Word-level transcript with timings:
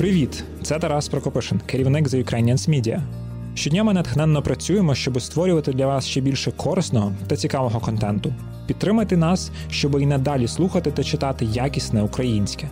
Привіт! 0.00 0.44
Це 0.62 0.78
Тарас 0.78 1.08
Прокопишин, 1.08 1.60
керівник 1.66 2.08
The 2.08 2.24
Ukrainians 2.24 2.70
Media. 2.70 3.00
Щодня 3.54 3.84
ми 3.84 3.92
натхненно 3.92 4.42
працюємо, 4.42 4.94
щоб 4.94 5.22
створювати 5.22 5.72
для 5.72 5.86
вас 5.86 6.06
ще 6.06 6.20
більше 6.20 6.52
корисного 6.52 7.12
та 7.26 7.36
цікавого 7.36 7.80
контенту. 7.80 8.34
Підтримайте 8.66 9.16
нас, 9.16 9.52
щоб 9.70 10.00
і 10.00 10.06
надалі 10.06 10.48
слухати 10.48 10.90
та 10.90 11.04
читати 11.04 11.44
якісне 11.44 12.02
українське. 12.02 12.68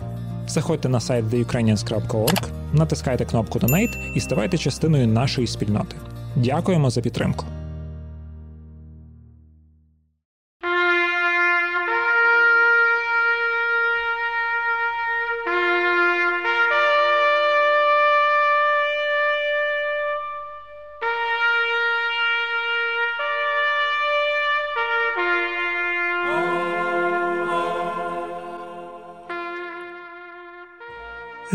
Заходьте 0.47 0.89
на 0.89 0.99
сайт 0.99 1.25
theukrainians.org, 1.25 2.47
натискайте 2.73 3.25
кнопку 3.25 3.59
Donate 3.59 4.13
і 4.15 4.19
ставайте 4.19 4.57
частиною 4.57 5.07
нашої 5.07 5.47
спільноти. 5.47 5.95
Дякуємо 6.35 6.89
за 6.89 7.01
підтримку. 7.01 7.45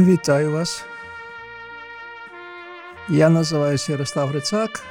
Вітаю 0.04 0.52
вас. 0.52 0.84
Я 3.08 3.28
називаюся 3.28 3.92
Ярослав 3.92 4.28
Грицак, 4.28 4.82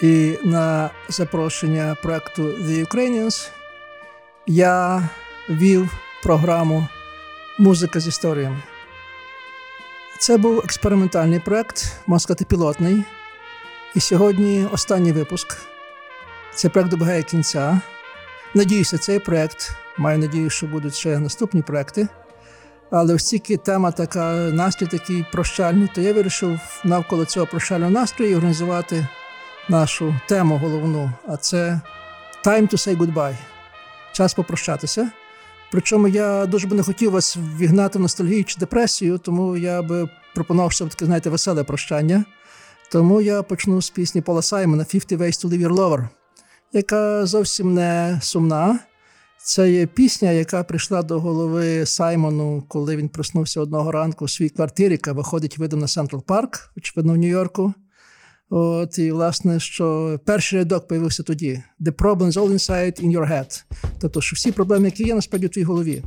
і 0.00 0.38
на 0.44 0.90
запрошення 1.08 1.96
проекту 2.02 2.42
The 2.42 2.86
Ukrainians 2.86 3.50
я 4.46 5.08
вів 5.50 5.92
програму 6.22 6.88
Музика 7.58 8.00
з 8.00 8.06
історіями. 8.06 8.62
Це 10.18 10.36
був 10.36 10.58
експериментальний 10.58 11.40
проект, 11.40 11.92
можна 12.06 12.20
сказати, 12.20 12.44
пілотний. 12.44 13.04
І 13.94 14.00
сьогодні 14.00 14.66
останній 14.72 15.12
випуск. 15.12 15.56
Цей 16.54 16.70
проект 16.70 16.90
добігає 16.90 17.22
кінця. 17.22 17.80
Надіюся, 18.54 18.98
цей 18.98 19.18
проект. 19.18 19.70
Маю 19.98 20.18
надію, 20.18 20.50
що 20.50 20.66
будуть 20.66 20.94
ще 20.94 21.18
наступні 21.18 21.62
проекти. 21.62 22.08
Але 22.94 23.14
оскільки 23.14 23.56
тема 23.56 23.90
така, 23.90 24.34
настрій 24.34 24.86
такий 24.86 25.24
прощальний, 25.32 25.88
то 25.94 26.00
я 26.00 26.12
вирішив 26.12 26.60
навколо 26.84 27.24
цього 27.24 27.46
прощального 27.46 27.90
настрою 27.90 28.36
організувати 28.36 29.06
нашу 29.68 30.14
тему 30.28 30.56
головну. 30.56 31.12
А 31.28 31.36
це 31.36 31.80
time 32.44 32.68
to 32.68 32.72
say 32.72 32.96
goodbye. 32.96 33.36
Час 34.12 34.34
попрощатися. 34.34 35.10
Причому 35.70 36.08
я 36.08 36.46
дуже 36.46 36.66
би 36.66 36.76
не 36.76 36.82
хотів 36.82 37.10
вас 37.10 37.36
вігнати 37.58 37.98
в 37.98 38.02
ностальгію 38.02 38.44
чи 38.44 38.58
депресію, 38.58 39.18
тому 39.18 39.56
я 39.56 39.82
би 39.82 40.08
пропонував, 40.34 40.74
таке, 40.78 41.04
знаєте, 41.04 41.30
веселе 41.30 41.64
прощання. 41.64 42.24
Тому 42.90 43.20
я 43.20 43.42
почну 43.42 43.82
з 43.82 43.90
пісні 43.90 44.20
Пола 44.20 44.42
Саймона 44.42 44.84
«50 44.84 45.18
Ways 45.18 45.46
to 45.46 45.48
Leave 45.48 45.68
Your 45.68 45.74
Lover», 45.74 46.08
яка 46.72 47.26
зовсім 47.26 47.74
не 47.74 48.18
сумна. 48.22 48.78
Це 49.44 49.72
є 49.72 49.86
пісня, 49.86 50.30
яка 50.30 50.64
прийшла 50.64 51.02
до 51.02 51.20
голови 51.20 51.86
Саймону, 51.86 52.64
коли 52.68 52.96
він 52.96 53.08
проснувся 53.08 53.60
одного 53.60 53.92
ранку 53.92 54.24
в 54.24 54.30
своїй 54.30 54.50
квартирі, 54.50 54.92
яка 54.92 55.12
виходить 55.12 55.58
видом 55.58 55.80
на 55.80 55.86
Централ 55.86 56.24
Парк, 56.24 56.72
очевидно, 56.76 57.12
в 57.12 57.16
Нью-Йорку. 57.16 57.74
От, 58.50 58.98
І, 58.98 59.12
власне, 59.12 59.60
що 59.60 60.18
перший 60.24 60.58
рядок 60.58 60.88
появився 60.88 61.22
тоді: 61.22 61.62
The 61.80 61.92
problem 61.92 62.26
is 62.26 62.32
all 62.32 62.52
inside 62.52 63.04
in 63.04 63.18
your 63.18 63.32
head. 63.32 63.64
Тобто, 64.00 64.20
що 64.20 64.34
всі 64.34 64.52
проблеми, 64.52 64.84
які 64.84 65.04
є, 65.04 65.14
насправді 65.14 65.46
в 65.46 65.50
твоїй 65.50 65.64
голові. 65.64 66.02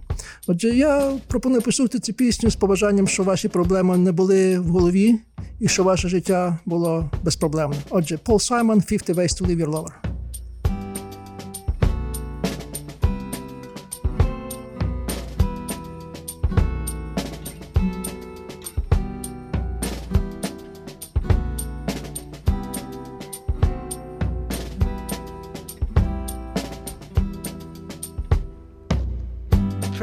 Отже, 0.48 0.70
я 0.70 1.12
пропоную 1.28 1.62
послухати 1.62 2.00
цю 2.00 2.14
пісню 2.14 2.50
з 2.50 2.56
побажанням, 2.56 3.08
що 3.08 3.24
ваші 3.24 3.48
проблеми 3.48 3.98
не 3.98 4.12
були 4.12 4.60
в 4.60 4.68
голові 4.68 5.20
і 5.60 5.68
що 5.68 5.84
ваше 5.84 6.10
життя 6.10 6.60
було 6.66 7.10
безпроблемне. 7.24 7.78
Отже, 7.90 8.18
Пол 8.18 8.40
Саймон, 8.40 8.82
50 8.82 9.18
Ways 9.18 9.42
to 9.42 9.48
Leave 9.48 9.66
Your 9.66 9.72
Lover. 9.72 10.15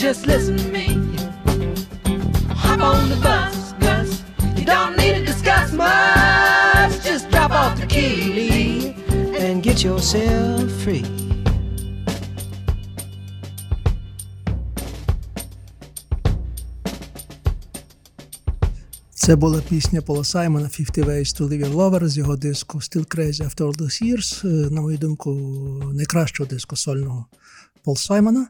just 0.00 0.26
listen 0.26 0.56
to 0.56 0.68
me. 0.68 0.86
Hop 2.56 2.80
on 2.80 3.10
the 3.10 3.16
bus, 3.16 3.74
Gus. 3.80 4.24
You 4.56 4.64
don't 4.64 4.96
need 4.96 5.14
to 5.18 5.24
discuss 5.26 5.72
much. 5.74 7.04
Just 7.04 7.28
drop 7.30 7.50
off 7.50 7.78
the 7.78 7.86
key 7.86 8.94
and 9.38 9.62
get 9.62 9.84
yourself 9.84 10.70
free. 10.82 11.04
Це 19.14 19.36
була 19.36 19.60
пісня 19.68 20.02
Пола 20.02 20.24
Саймона 20.24 20.66
«50 20.66 21.04
Ways 21.04 21.40
to 21.40 21.48
Live 21.48 21.64
Your 21.64 21.74
Lover» 21.74 22.08
з 22.08 22.18
його 22.18 22.36
диску 22.36 22.78
«Still 22.78 23.16
Crazy 23.16 23.42
After 23.42 23.66
All 23.66 23.76
These 23.76 24.02
Years», 24.02 24.44
на 24.70 24.80
мою 24.80 24.98
думку, 24.98 25.30
найкращого 25.94 26.48
диску 26.48 26.76
сольного 26.76 27.26
Пол 27.84 27.96
Саймона. 27.96 28.48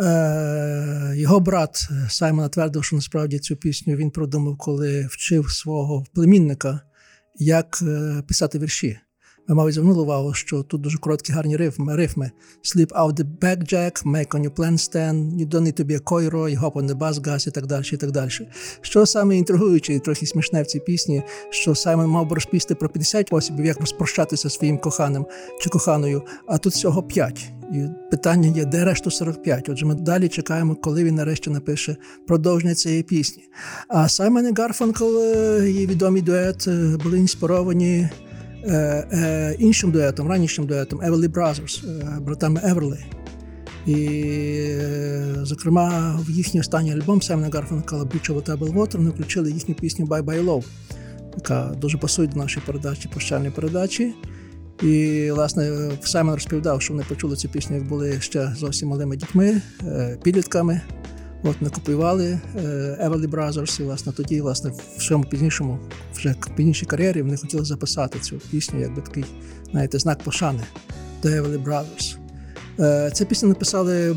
Е, 0.00 1.12
його 1.16 1.40
брат 1.40 1.88
Саймон 2.08 2.48
твердив, 2.48 2.84
що 2.84 2.96
насправді 2.96 3.38
цю 3.38 3.56
пісню 3.56 3.96
він 3.96 4.10
продумав, 4.10 4.56
коли 4.56 5.06
вчив 5.06 5.50
свого 5.50 6.04
племінника, 6.14 6.80
як 7.38 7.78
е, 7.82 8.22
писати 8.28 8.58
вірші. 8.58 8.98
Ми 9.48 9.54
мали 9.54 9.72
звернули 9.72 10.02
увагу, 10.02 10.34
що 10.34 10.62
тут 10.62 10.80
дуже 10.80 10.98
короткі 10.98 11.32
гарні 11.32 11.56
рифми. 11.56 11.96
рифми. 11.96 12.30
Sleep 12.62 12.92
out 12.92 13.14
the 13.14 13.24
back 13.40 13.72
jack, 13.72 14.04
make 14.04 14.28
on 14.28 14.42
your 14.42 14.50
plan 14.50 14.72
stand, 14.72 15.40
you 15.40 15.48
don't 15.48 15.62
need 15.62 15.80
to 15.80 15.84
be 15.84 15.94
a 15.94 16.00
coiro, 16.00 16.60
hop 16.60 16.72
on 16.72 16.86
the 16.86 16.98
bus 16.98 17.12
gas 17.12 17.48
і 17.48 17.50
так 17.50 17.66
далі. 17.66 17.84
і 17.92 17.96
так 17.96 18.10
далі. 18.10 18.30
Що 18.80 19.06
саме 19.06 19.36
інтригуюче 19.36 19.94
і 19.94 19.98
трохи 19.98 20.26
смішне 20.26 20.62
в 20.62 20.66
цій 20.66 20.80
пісні, 20.80 21.22
що 21.50 21.74
Саймон 21.74 22.06
мав 22.06 22.28
би 22.28 22.34
розповісти 22.34 22.74
про 22.74 22.88
50 22.88 23.26
способів, 23.26 23.64
як 23.64 23.80
розпрощатися 23.80 24.50
своїм 24.50 24.78
коханим 24.78 25.26
чи 25.60 25.70
коханою, 25.70 26.22
а 26.46 26.58
тут 26.58 26.72
всього 26.72 27.02
5. 27.02 27.50
І 27.72 27.86
питання 28.10 28.48
є, 28.48 28.64
де 28.64 28.84
решту 28.84 29.10
45? 29.10 29.68
Отже, 29.68 29.86
ми 29.86 29.94
далі 29.94 30.28
чекаємо, 30.28 30.74
коли 30.74 31.04
він 31.04 31.14
нарешті 31.14 31.50
напише 31.50 31.96
продовження 32.26 32.74
цієї 32.74 33.02
пісні. 33.02 33.42
А 33.88 34.08
Саймон 34.08 34.46
і 34.46 34.52
Гарфанкл, 34.52 35.18
е, 35.18 35.62
її 35.68 35.86
відомий 35.86 36.22
дует, 36.22 36.68
е, 36.68 36.96
були 37.02 37.18
інспіровані 37.18 38.08
іншим 39.58 39.90
дуетом, 39.90 40.28
ранішнім 40.28 40.66
дуетом 40.66 41.00
Everly 41.00 41.28
Brothers, 41.28 41.88
е, 41.88 42.20
братами 42.20 42.60
Everly. 42.60 42.98
І, 43.86 43.94
е, 44.70 45.34
зокрема, 45.42 46.18
в 46.26 46.30
їхній 46.30 46.60
останній 46.60 46.92
альбом 46.92 47.22
Саймона 47.22 47.50
Гарфанкала 47.52 48.04
Beach 48.04 48.32
of 48.32 48.42
Table 48.42 48.74
Water 48.74 48.96
вони 48.96 49.10
включили 49.10 49.52
їхню 49.52 49.74
пісню 49.74 50.06
Bye 50.06 50.22
Bye 50.22 50.44
Love, 50.44 50.64
яка 51.36 51.74
дуже 51.80 51.98
пасує 51.98 52.28
до 52.28 52.36
нашої 52.36 52.66
передачі, 52.66 53.08
прощальної 53.08 53.50
передачі. 53.50 54.14
І, 54.82 55.30
власне, 55.30 55.90
Саймон 56.02 56.34
розповідав, 56.34 56.82
що 56.82 56.94
вони 56.94 57.04
почули 57.08 57.36
цю 57.36 57.48
пісню, 57.48 57.76
як 57.76 57.86
були 57.86 58.20
ще 58.20 58.52
зовсім 58.58 58.88
малими 58.88 59.16
дітьми, 59.16 59.60
е, 59.86 60.18
підлітками. 60.22 60.80
От 61.42 61.56
ми 61.60 61.70
купували 61.70 62.40
е, 62.56 62.60
Everly 63.08 63.30
Brothers, 63.30 63.80
і 63.80 63.84
власне 63.84 64.12
тоді, 64.12 64.40
власне, 64.40 64.72
в 64.96 65.02
своєму 65.02 65.24
пізнішому, 65.24 65.78
вже 66.14 66.34
пізнішій 66.56 66.86
кар'єрі 66.86 67.22
вони 67.22 67.36
хотіли 67.36 67.64
записати 67.64 68.18
цю 68.18 68.36
пісню, 68.50 68.80
якби 68.80 69.02
такий, 69.02 69.24
знаєте, 69.70 69.98
знак 69.98 70.18
пошани 70.18 70.62
до 71.22 71.28
Everly 71.28 71.64
Brothers. 71.64 72.16
Е, 72.80 73.10
Цю 73.14 73.26
пісню 73.26 73.48
написали 73.48 74.16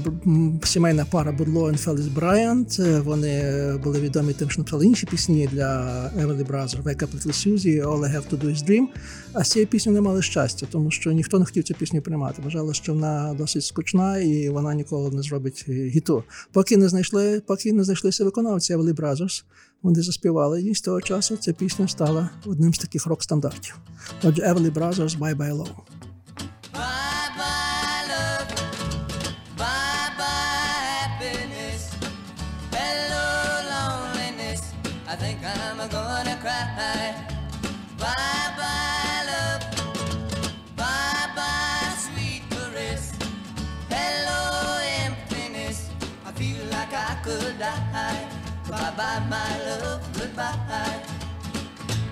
сімейна 0.63 1.05
пара 1.05 1.31
Будло 1.31 1.71
і 1.71 1.75
Феліс 1.75 2.07
Брайант. 2.07 2.79
Вони 2.79 3.43
були 3.83 3.99
відомі 3.99 4.33
тим, 4.33 4.49
що 4.49 4.61
написали 4.61 4.85
інші 4.85 5.05
пісні 5.05 5.49
для 5.51 5.81
Everly 6.17 6.47
Brothers, 6.47 6.83
Wake 6.83 7.03
Up 7.03 7.07
Little 7.15 7.47
Susie, 7.47 7.85
All 7.85 7.99
I 7.99 8.15
Have 8.15 8.29
to 8.29 8.43
Do 8.43 8.45
Is 8.45 8.69
Dream. 8.69 8.85
А 9.33 9.43
з 9.43 9.51
цією 9.51 9.67
піснею 9.67 9.95
не 9.95 10.01
мали 10.01 10.21
щастя, 10.21 10.67
тому 10.71 10.91
що 10.91 11.11
ніхто 11.11 11.39
не 11.39 11.45
хотів 11.45 11.63
цю 11.63 11.73
пісню 11.73 12.01
приймати. 12.01 12.41
Вважали, 12.41 12.73
що 12.73 12.93
вона 12.93 13.35
досить 13.37 13.63
скучна 13.63 14.17
і 14.17 14.49
вона 14.49 14.73
ніколи 14.73 15.11
не 15.11 15.21
зробить 15.21 15.65
гіту. 15.69 16.23
Поки 16.51 16.77
не 16.77 16.89
знайшли, 16.89 17.41
поки 17.47 17.73
не 17.73 17.83
знайшлися 17.83 18.23
виконавці 18.25 18.75
Everly 18.75 18.93
Brothers, 18.93 19.43
вони 19.81 20.01
заспівали 20.01 20.61
і 20.61 20.75
з 20.75 20.81
того 20.81 21.01
часу 21.01 21.37
ця 21.37 21.53
пісня 21.53 21.87
стала 21.87 22.29
одним 22.45 22.73
з 22.73 22.77
таких 22.77 23.05
рок-стандартів. 23.05 23.77
Отже, 24.23 24.41
Everly 24.41 24.73
Brothers 24.73 25.19
Bye 25.19 25.37
Bye 25.37 25.57
Love. 25.57 25.90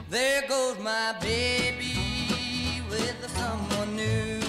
There 0.09 0.41
goes 0.47 0.79
my 0.79 1.13
baby 1.21 2.81
with 2.89 3.29
someone 3.37 3.95
new. 3.95 4.41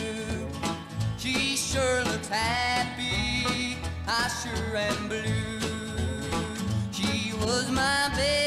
She 1.18 1.54
sure 1.54 2.02
looks 2.04 2.28
happy, 2.28 3.76
I 4.08 4.30
sure 4.42 4.76
am 4.76 5.08
blue. 5.08 5.60
She 6.92 7.34
was 7.34 7.70
my 7.70 8.10
baby 8.16 8.39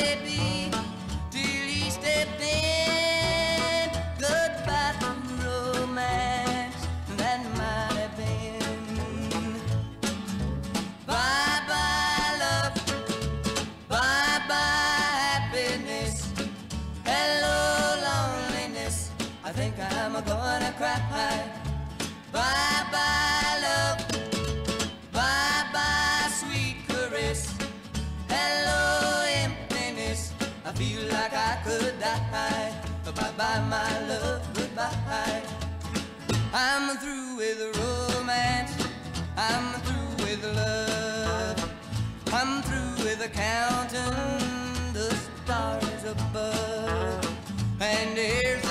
like 31.33 31.59
I 31.59 31.63
could 31.63 31.99
die. 31.99 32.73
Bye 33.05 33.31
bye, 33.37 33.59
my 33.69 34.07
love. 34.07 34.41
Goodbye. 34.53 35.41
I'm 36.53 36.97
through 36.97 37.37
with 37.37 37.59
romance. 37.77 38.71
I'm 39.37 39.81
through 39.81 40.25
with 40.25 40.43
love. 40.55 41.71
I'm 42.31 42.61
through 42.63 43.05
with 43.05 43.21
counting 43.33 44.93
the 44.93 45.09
stars 45.43 46.03
above. 46.05 47.37
And 47.79 48.17
here's 48.17 48.62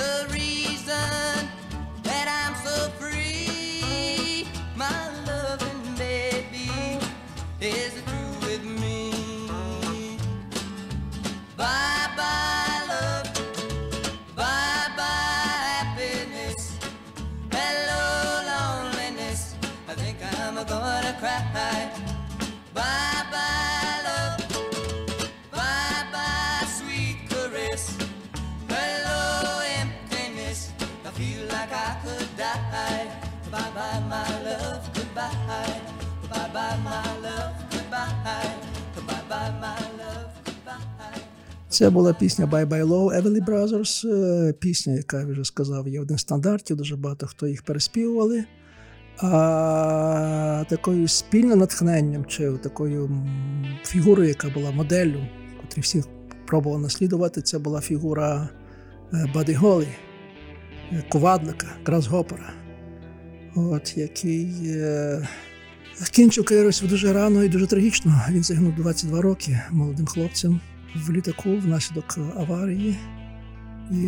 Це 41.69 41.89
була 41.89 42.13
пісня 42.13 42.45
Bye 42.45 42.65
Bye 42.65 42.85
Low 42.85 43.21
Everly 43.21 43.45
Brothers. 43.45 44.07
е, 44.09 44.53
Пісня, 44.53 44.93
яка 44.93 45.19
я 45.19 45.25
вже 45.25 45.43
сказав, 45.43 45.87
є 45.87 46.01
один 46.01 46.17
стандартів, 46.17 46.77
дуже 46.77 46.95
багато 46.95 47.27
хто 47.27 47.47
їх 47.47 47.63
переспівували. 47.63 48.43
А 49.17 50.63
такою 50.69 51.07
спільним 51.07 51.59
натхненням 51.59 52.25
чи 52.25 52.51
такою 52.51 53.09
фігурою, 53.83 54.29
яка 54.29 54.49
була 54.49 54.71
моделлю, 54.71 55.27
котрі 55.61 55.81
всі 55.81 56.03
пробували 56.47 56.81
наслідувати, 56.81 57.41
це 57.41 57.59
була 57.59 57.81
фігура 57.81 58.49
е, 59.13 59.25
Баді 59.35 59.53
Голі, 59.53 59.87
е, 60.91 61.03
ковадлика, 61.09 61.67
Грасгопера, 61.85 62.53
от, 63.55 63.97
який 63.97 64.51
кінчив 66.11 66.45
кар'єру 66.45 66.71
дуже 66.83 67.13
рано 67.13 67.43
і 67.43 67.49
дуже 67.49 67.67
трагічно. 67.67 68.21
Він 68.29 68.43
загинув 68.43 68.75
22 68.75 69.21
роки 69.21 69.61
молодим 69.71 70.05
хлопцем 70.05 70.59
в 70.95 71.11
літаку 71.11 71.57
внаслідок 71.57 72.17
аварії. 72.37 72.97
І 73.91 74.05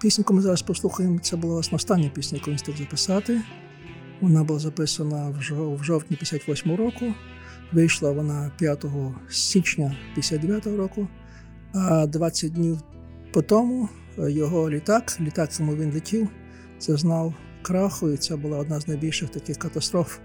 пісню, 0.00 0.22
яку 0.22 0.34
ми 0.34 0.42
зараз 0.42 0.62
послухаємо, 0.62 1.18
це 1.18 1.36
була 1.36 1.54
власне 1.54 1.76
остання 1.76 2.08
пісня, 2.08 2.38
яку 2.38 2.50
він 2.50 2.56
встиг 2.56 2.76
записати. 2.76 3.40
Вона 4.20 4.44
була 4.44 4.58
записана 4.58 5.30
в 5.80 5.84
жовтні 5.84 6.16
58 6.16 6.76
року. 6.76 7.14
Вийшла 7.72 8.10
вона 8.10 8.50
5 8.58 8.84
січня 9.30 9.96
59 10.14 10.66
року. 10.66 11.08
А 11.74 12.06
20 12.06 12.52
днів 12.52 12.78
по 13.32 13.42
тому 13.42 13.88
його 14.18 14.70
літак, 14.70 15.16
літак, 15.20 15.50
якому 15.52 15.76
він 15.76 15.92
летів, 15.92 16.28
зазнав 16.80 17.34
краху, 17.62 18.10
і 18.10 18.16
це 18.16 18.36
була 18.36 18.58
одна 18.58 18.80
з 18.80 18.88
найбільших 18.88 19.28
таких 19.28 19.56
катастроф 19.56 20.18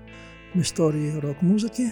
історії 0.56 1.14
рок-музики. 1.20 1.92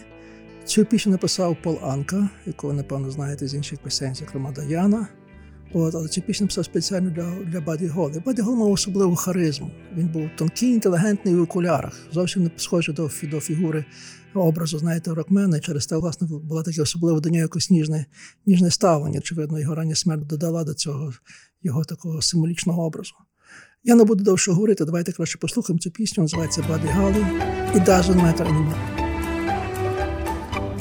Цю 0.65 0.85
пісню 0.85 1.11
написав 1.11 1.57
Пол 1.63 1.79
Анка, 1.83 2.29
якого, 2.45 2.73
напевно, 2.73 3.11
знаєте 3.11 3.47
з 3.47 3.53
інших 3.53 3.79
пісень, 3.79 4.15
зокрема 4.15 4.51
Даяна. 4.51 5.07
От, 5.73 5.95
але 5.95 6.07
цю 6.07 6.21
пісню 6.21 6.43
написав 6.43 6.65
спеціально 6.65 7.09
для 7.09 7.35
для 7.51 7.61
Баді 7.61 7.87
Голі. 7.87 8.21
Баді 8.25 8.41
Гол 8.41 8.55
мав 8.55 8.71
особливу 8.71 9.15
харизму. 9.15 9.71
Він 9.95 10.07
був 10.07 10.29
тонкий, 10.37 10.73
інтелігентний 10.73 11.35
в 11.35 11.41
окулярах, 11.41 11.93
зовсім 12.11 12.43
не 12.43 12.51
схожий 12.57 12.95
до 12.95 13.09
до 13.23 13.39
фігури 13.39 13.85
образу, 14.33 14.79
знаєте, 14.79 15.13
рокмена. 15.13 15.57
І 15.57 15.59
через 15.59 15.85
те, 15.87 15.97
власне, 15.97 16.27
було 16.27 16.63
таке 16.63 16.81
особливе 16.81 17.19
до 17.19 17.29
нього 17.29 17.41
якось 17.41 17.69
ніжне 17.69 18.05
ніжне 18.45 18.71
ставлення. 18.71 19.19
Очевидно, 19.19 19.59
його 19.59 19.75
рання 19.75 19.95
смерть 19.95 20.27
додала 20.27 20.63
до 20.63 20.73
цього 20.73 21.13
його 21.63 21.83
такого 21.83 22.21
символічного 22.21 22.85
образу. 22.85 23.13
Я 23.89 23.95
не 23.95 24.03
буду 24.03 24.23
довше 24.23 24.51
говорити, 24.51 24.85
давайте 24.85 25.11
краще 25.11 25.37
послухаємо 25.37 25.79
цю 25.79 25.91
пісню, 25.91 26.23
називається 26.23 26.63
Баді 26.69 26.87
Галі. 26.87 27.25
It 27.75 27.85
doesn't 27.85 28.21
matter 28.21 28.45
anymore. 28.47 28.75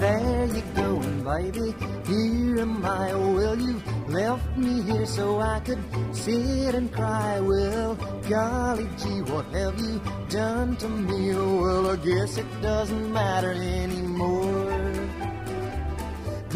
There 0.00 0.46
you 0.56 0.64
go, 0.78 0.88
baby. 1.28 1.68
Here 2.08 2.58
am 2.66 2.75
I. 3.04 3.08
Well, 3.36 3.56
you 3.66 3.75
left 4.18 4.48
me 4.64 4.75
here 4.88 5.08
so 5.18 5.25
I 5.54 5.56
could 5.66 5.82
sit 6.22 6.72
and 6.78 6.88
cry. 6.98 7.32
Well, 7.50 7.90
golly 8.32 8.86
gee, 9.00 9.20
what 9.32 9.46
have 9.60 9.76
you 9.86 9.94
done 10.40 10.70
to 10.82 10.88
me? 11.08 11.22
Well, 11.62 11.84
I 11.94 11.96
guess 12.08 12.32
it 12.42 12.50
doesn't 12.70 13.06
matter 13.20 13.52
anymore. 13.82 14.96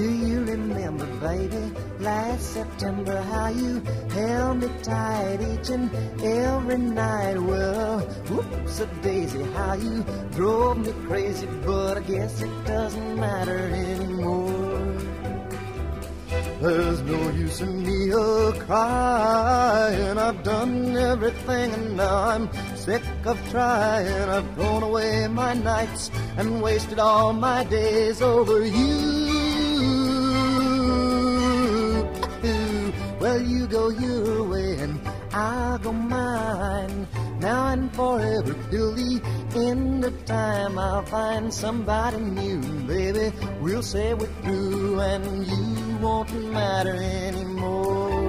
Do 0.00 0.11
you 0.11 0.40
remember, 0.45 1.04
baby, 1.21 1.75
last 1.99 2.54
September 2.54 3.21
how 3.21 3.49
you 3.49 3.83
held 4.09 4.62
me 4.62 4.69
tight 4.83 5.40
each 5.42 5.69
and 5.69 5.95
every 6.25 6.78
night? 6.78 7.38
Well, 7.38 8.00
whoops 8.30 8.80
a 8.80 8.87
daisy, 9.02 9.42
how 9.52 9.75
you 9.75 10.02
drove 10.30 10.78
me 10.78 10.92
crazy, 11.07 11.47
but 11.66 11.99
I 11.99 12.00
guess 12.00 12.40
it 12.40 12.64
doesn't 12.64 13.21
matter 13.21 13.59
anymore. 13.59 14.97
There's 16.62 17.02
no 17.02 17.21
use 17.33 17.61
in 17.61 17.83
me 17.83 18.11
a 18.11 18.52
crying. 18.52 20.16
I've 20.16 20.42
done 20.42 20.97
everything 20.97 21.75
and 21.75 21.99
now 21.99 22.25
I'm 22.25 22.49
sick 22.75 23.02
of 23.26 23.38
trying. 23.50 24.30
I've 24.30 24.50
thrown 24.54 24.83
away 24.83 25.28
my 25.28 25.52
nights 25.52 26.11
and 26.38 26.62
wasted 26.62 26.99
all 26.99 27.35
my 27.35 27.64
days 27.64 28.23
over 28.23 28.64
you. 28.64 29.50
Well, 33.21 33.43
you 33.43 33.67
go 33.67 33.91
your 33.91 34.45
way 34.49 34.79
and 34.79 34.99
I'll 35.31 35.77
go 35.79 35.93
mine. 35.93 37.07
Now 37.39 37.69
and 37.69 37.95
forever 37.95 38.57
till 38.71 38.95
the 38.95 39.21
end 39.55 40.07
of 40.07 40.25
time, 40.25 40.79
I'll 40.79 41.05
find 41.05 41.53
somebody 41.53 42.17
new, 42.17 42.62
baby. 42.87 43.31
We'll 43.61 43.83
say 43.83 44.15
we're 44.15 44.27
through 44.43 45.00
and 45.00 45.47
you 45.47 45.99
won't 46.00 46.33
matter 46.50 46.97
anymore. 46.97 48.20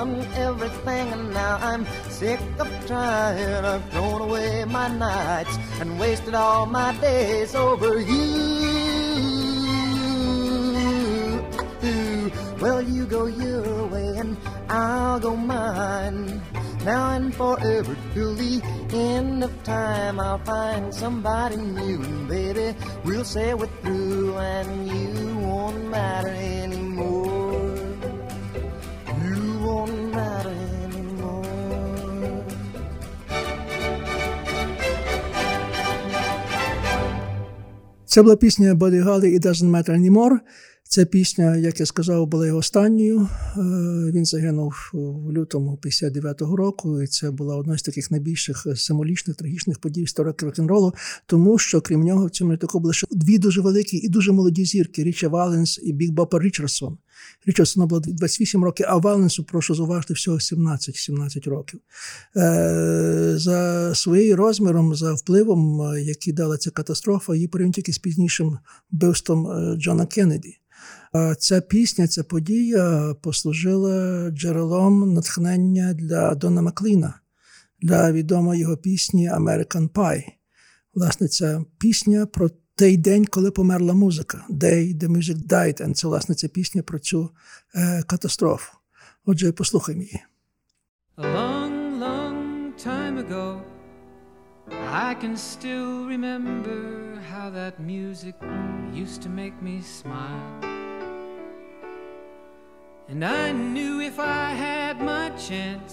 Done 0.00 0.26
everything 0.34 1.12
and 1.12 1.30
now 1.34 1.58
I'm 1.60 1.84
sick 2.08 2.40
of 2.58 2.68
trying. 2.86 3.64
I've 3.64 3.84
thrown 3.90 4.22
away 4.22 4.64
my 4.64 4.88
nights 4.88 5.58
and 5.78 6.00
wasted 6.00 6.34
all 6.34 6.64
my 6.64 6.96
days 7.00 7.54
over 7.54 8.00
you. 8.00 8.70
Well, 12.62 12.82
you 12.82 13.04
go 13.06 13.26
your 13.26 13.86
way 13.88 14.16
and 14.16 14.36
I'll 14.70 15.20
go 15.20 15.36
mine. 15.36 16.42
Now 16.84 17.10
and 17.16 17.34
forever 17.34 17.94
till 18.14 18.34
the 18.34 18.62
end 18.92 19.44
of 19.44 19.52
time, 19.64 20.18
I'll 20.18 20.38
find 20.38 20.94
somebody 20.94 21.56
new, 21.56 22.02
and 22.02 22.26
baby, 22.26 22.74
we'll 23.04 23.24
say 23.24 23.52
we're 23.52 23.66
through, 23.82 24.38
and 24.38 24.88
you 24.88 25.38
won't 25.46 25.84
matter 25.90 26.32
Це 38.10 38.22
була 38.22 38.36
пісня 38.36 38.74
Body 38.74 39.04
Holly 39.04 39.38
«It 39.38 39.46
Doesn't 39.46 39.70
Matter 39.70 39.90
Anymore». 39.90 40.38
Ця 40.84 41.04
пісня, 41.04 41.56
як 41.56 41.80
я 41.80 41.86
сказав, 41.86 42.26
була 42.26 42.46
його 42.46 42.58
останньою. 42.58 43.20
Е, 43.20 43.60
Він 44.14 44.24
загинув 44.24 44.74
в 44.92 45.32
лютому 45.32 45.78
59-го 45.82 46.56
року, 46.56 47.02
і 47.02 47.06
це 47.06 47.30
була 47.30 47.56
одна 47.56 47.78
з 47.78 47.82
таких 47.82 48.10
найбільших 48.10 48.66
символічних, 48.76 49.36
трагічних 49.36 49.78
подій 49.78 50.02
історики 50.02 50.46
рок-н-ролу, 50.46 50.94
тому 51.26 51.58
що 51.58 51.80
крім 51.80 52.00
нього 52.00 52.26
в 52.26 52.30
цьому 52.30 52.52
літаку 52.52 52.80
були 52.80 52.94
ще 52.94 53.06
дві 53.10 53.38
дуже 53.38 53.60
великі 53.60 53.96
і 53.96 54.08
дуже 54.08 54.32
молоді 54.32 54.64
зірки: 54.64 55.04
Річа 55.04 55.28
Валенс 55.28 55.80
і 55.82 55.92
Біг 55.92 56.10
Бопа 56.12 56.38
Річардсон. 56.38 56.98
Річардсона 57.46 57.86
було 57.86 58.00
28 58.00 58.64
років, 58.64 58.86
а 58.88 58.96
Валенсу, 58.96 59.44
прошу 59.44 59.74
зауважити, 59.74 60.14
всього 60.14 60.36
17-17 60.36 61.50
років. 61.50 61.80
Е, 62.36 63.32
За 63.36 63.90
своєю 63.94 64.36
розміром, 64.36 64.94
за 64.94 65.14
впливом, 65.14 65.82
е, 65.82 66.02
який 66.02 66.32
дала 66.32 66.56
ця 66.56 66.70
катастрофа, 66.70 67.34
її 67.34 67.48
порівняно 67.48 67.72
тільки 67.72 67.92
з 67.92 67.98
пізнішим 67.98 68.58
вбивством 68.92 69.46
е, 69.46 69.76
Джона 69.76 70.06
Кеннеді. 70.06 70.56
Ця 71.38 71.60
пісня, 71.60 72.08
ця 72.08 72.24
подія 72.24 73.14
послужила 73.22 74.30
джерелом 74.30 75.14
натхнення 75.14 75.94
для 75.94 76.34
Дона 76.34 76.62
Макліна, 76.62 77.14
для 77.82 78.12
відомої 78.12 78.60
його 78.60 78.76
пісні 78.76 79.30
American 79.30 79.88
Pie. 79.88 80.22
Власне, 80.94 81.28
ця 81.28 81.64
пісня 81.78 82.26
про 82.26 82.50
той 82.80 82.96
день, 82.96 83.26
коли 83.26 83.50
померла 83.50 83.94
музика. 83.94 84.44
Day 84.48 84.94
the 84.98 85.08
music 85.08 85.36
died. 85.46 85.80
And 85.80 85.92
це, 85.92 86.06
власне, 86.06 86.34
ця 86.34 86.48
пісня 86.48 86.82
про 86.82 86.98
цю 86.98 87.30
е, 87.74 88.02
катастрофу. 88.06 88.72
Отже, 89.24 89.52
послухаймо 89.52 90.02
її. 90.02 90.24
A 91.16 91.22
long, 91.22 91.98
long 92.06 92.36
time 92.86 93.16
ago, 93.24 93.60
I 95.08 95.14
can 95.22 95.36
still 95.36 95.92
remember 96.14 96.80
how 97.32 97.46
that 97.58 97.74
music 97.96 98.36
used 99.02 99.20
to 99.24 99.30
make 99.40 99.56
me 99.68 99.76
smile. 99.98 100.50
And 103.10 103.20
I 103.42 103.44
knew 103.74 103.94
if 104.10 104.16
I 104.42 104.44
had 104.66 104.94
my 105.12 105.26
chance 105.48 105.92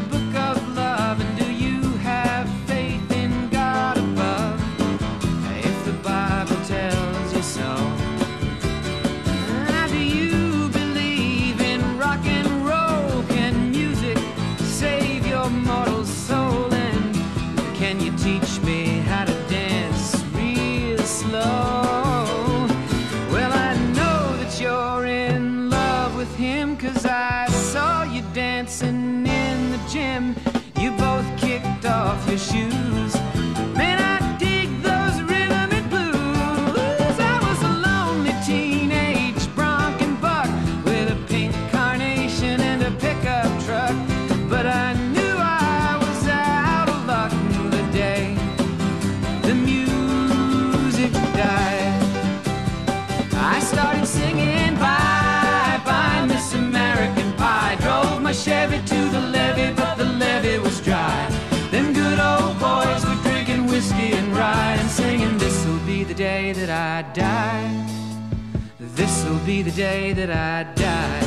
be 69.51 69.61
the 69.61 69.71
day 69.71 70.13
that 70.13 70.29
I 70.29 70.63
die. 70.75 71.23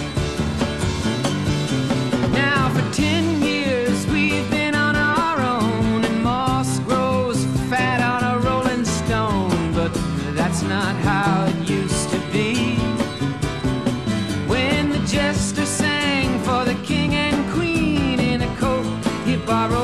Now 2.32 2.70
for 2.74 2.84
ten 2.90 3.42
years 3.42 4.06
we've 4.06 4.48
been 4.50 4.74
on 4.74 4.96
our 4.96 5.36
own, 5.56 6.02
and 6.08 6.22
moss 6.22 6.78
grows 6.88 7.44
fat 7.68 8.00
on 8.12 8.20
a 8.32 8.34
rolling 8.46 8.86
stone, 8.86 9.74
but 9.74 9.92
that's 10.38 10.62
not 10.62 10.94
how 11.08 11.44
it 11.50 11.68
used 11.68 12.08
to 12.14 12.20
be. 12.32 12.76
When 14.52 14.88
the 14.88 15.02
jester 15.06 15.66
sang 15.66 16.38
for 16.46 16.64
the 16.64 16.76
king 16.82 17.12
and 17.14 17.38
queen 17.52 18.18
in 18.20 18.40
a 18.40 18.56
coat 18.56 18.86
he 19.26 19.36
borrowed. 19.36 19.83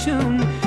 tune 0.00 0.59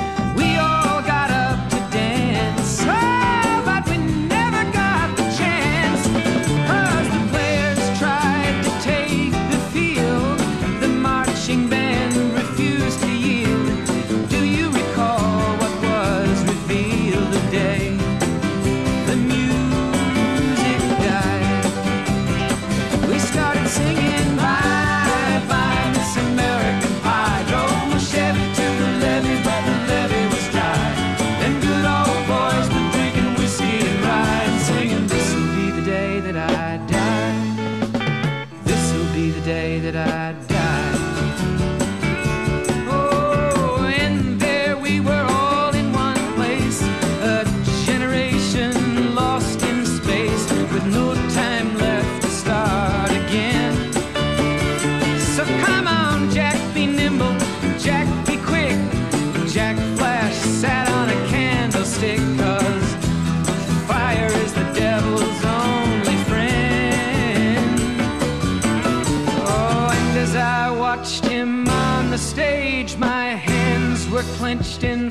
drenched 74.54 74.84
in 74.84 75.10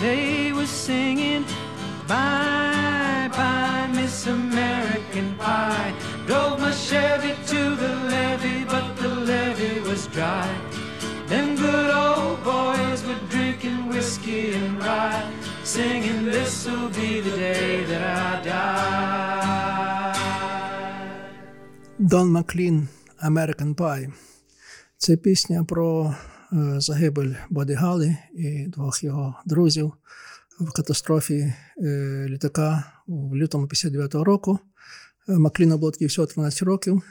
They 0.00 0.52
were 0.52 0.66
singing, 0.66 1.44
Bye, 2.08 3.28
bye, 3.38 3.88
Miss 3.94 4.26
American 4.26 5.34
Pie. 5.38 5.94
Drove 6.26 6.60
my 6.60 6.72
Chevy 6.72 7.34
to 7.52 7.60
the 7.82 7.92
levee, 8.12 8.64
but 8.64 8.86
the 8.96 9.08
levee 9.08 9.80
was 9.88 10.06
dry. 10.08 10.48
Them 11.28 11.56
good 11.56 11.90
old 12.06 12.38
boys 12.44 13.00
were 13.06 13.22
drinking 13.30 13.88
whiskey 13.88 14.52
and 14.52 14.78
rye, 14.84 15.24
singing, 15.64 16.24
This'll 16.26 16.88
be 16.90 17.20
the 17.20 17.36
day 17.36 17.84
that 17.84 18.02
I 18.02 18.44
die. 18.44 20.18
Дон 21.98 22.30
Маклін 22.30 22.88
American 23.24 23.74
Pie. 23.74 24.08
Це 24.98 25.16
пісня 25.16 25.64
про 25.64 26.04
е, 26.04 26.14
загибель 26.77 27.33
Боді 27.49 27.73
Гали 27.73 28.17
і 28.33 28.67
двох 28.67 29.03
його 29.03 29.35
друзів 29.45 29.93
в 30.59 30.71
катастрофі 30.71 31.53
е, 31.83 32.25
літака 32.29 32.83
в 33.07 33.35
лютому 33.35 33.65
59-го 33.65 34.23
року. 34.23 34.59
Е, 35.29 35.37
Макліну 35.37 35.77
було 35.77 35.91
тоді 35.91 36.05
всього 36.05 36.25
13 36.25 36.61
років. 36.61 37.01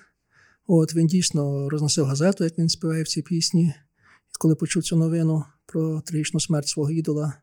От 0.67 0.95
він 0.95 1.07
дійсно 1.07 1.69
розносив 1.69 2.05
газету, 2.05 2.45
як 2.45 2.59
він 2.59 2.69
співає 2.69 3.03
в 3.03 3.09
цій 3.09 3.23
пісні. 3.23 3.75
Коли 4.39 4.55
почув 4.55 4.83
цю 4.83 4.97
новину 4.97 5.45
про 5.67 6.01
трагічну 6.01 6.41
смерть 6.41 6.69
свого 6.69 6.91
ідола, 6.91 7.35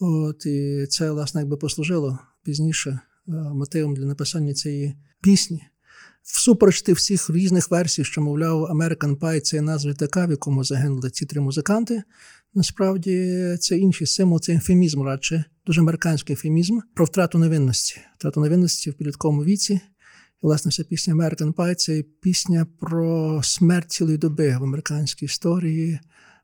от, 0.00 0.46
і 0.46 0.86
це, 0.90 1.10
власне, 1.10 1.40
якби 1.40 1.56
послужило 1.56 2.18
пізніше 2.42 2.90
е, 2.90 3.00
мотивом 3.32 3.94
для 3.94 4.04
написання 4.04 4.54
цієї 4.54 4.96
пісні. 5.20 5.66
Всупереч 6.32 6.82
всіх 6.82 7.30
різних 7.30 7.70
версій, 7.70 8.04
що, 8.04 8.20
мовляв, 8.20 8.64
American 8.64 9.16
Pie– 9.16 9.40
це 9.42 9.60
назва 9.60 9.94
така, 9.94 10.26
в 10.26 10.30
якому 10.30 10.64
загинули 10.64 11.10
ці 11.10 11.26
три 11.26 11.40
музиканти. 11.40 12.02
Насправді 12.54 13.36
це 13.60 13.78
інший 13.78 14.06
символ, 14.06 14.40
це 14.40 14.52
ефемізм 14.52 15.02
радше, 15.02 15.44
дуже 15.66 15.80
американський 15.80 16.34
ефемізм 16.34 16.78
про 16.94 17.04
втрату 17.04 17.38
невинності. 17.38 18.00
Втрату 18.18 18.40
невинності 18.40 18.90
в 18.90 18.94
підлітковому 18.94 19.44
віці. 19.44 19.74
І, 19.74 19.80
власне, 20.42 20.68
вся 20.68 20.84
пісня 20.84 21.14
American 21.14 21.54
Pie– 21.54 21.74
це 21.76 22.04
пісня 22.20 22.66
про 22.80 23.40
смерть 23.44 23.90
цілої 23.90 24.18
доби 24.18 24.56
в 24.60 24.62
американській 24.62 25.24
історії, 25.24 26.00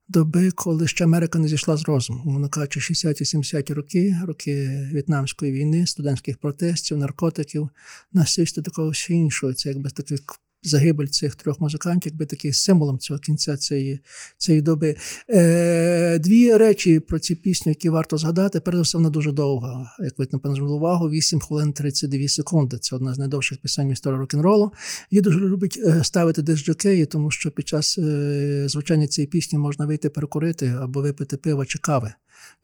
доби, 0.08 0.50
коли 0.50 0.88
ще 0.88 1.04
Америка 1.04 1.38
не 1.38 1.48
зійшла 1.48 1.76
з 1.76 1.82
розуму. 1.82 2.22
Вона 2.24 2.48
кажучи, 2.48 2.80
60-70 2.80 3.74
роки, 3.74 4.16
роки 4.26 4.88
В'єтнамської 4.92 5.52
війни, 5.52 5.86
студентських 5.86 6.38
протестів, 6.38 6.98
наркотиків, 6.98 7.68
насильства 8.12 8.62
такого 8.62 8.90
всього 8.90 9.20
іншого. 9.20 9.54
Це 9.54 9.68
якби 9.68 9.90
такий 9.90 10.18
загибель 10.64 11.06
цих 11.06 11.34
трьох 11.34 11.60
музикантів, 11.60 12.12
якби 12.12 12.26
такий 12.26 12.52
символом 12.52 12.98
цього 12.98 13.20
кінця 13.20 13.56
цієї, 13.56 14.00
цієї 14.38 14.62
доби. 14.62 14.96
Е, 15.30 16.18
Дві 16.18 16.56
речі 16.56 17.00
про 17.00 17.18
ці 17.18 17.34
пісню, 17.34 17.70
які 17.70 17.88
варто 17.88 18.18
згадати. 18.18 18.60
Перш 18.60 18.78
все, 18.78 18.98
вона 18.98 19.10
дуже 19.10 19.32
довга. 19.32 19.90
Як 20.00 20.18
ви 20.18 20.28
напевно 20.32 20.56
звернули 20.56 20.76
увагу, 20.78 21.10
8 21.10 21.40
хвилин 21.40 21.72
32 21.72 22.28
секунди. 22.28 22.78
Це 22.78 22.96
одна 22.96 23.14
з 23.14 23.18
найдовших 23.18 23.58
пісень 23.58 23.90
історії 23.90 24.20
рок-н-ролу. 24.20 24.72
Її 25.10 25.22
дуже 25.22 25.40
любить 25.40 25.80
е, 25.86 26.04
ставити 26.04 26.42
диск-джокеї, 26.42 27.06
тому 27.06 27.30
що 27.30 27.50
під 27.50 27.68
час 27.68 27.98
е, 27.98 28.64
звучання 28.68 29.06
цієї 29.06 29.28
пісні 29.28 29.58
можна 29.58 29.86
вийти 29.86 30.10
перекурити 30.10 30.66
або 30.80 31.02
випити 31.02 31.36
пива 31.36 31.66
чи 31.66 31.78
кави. 31.78 32.12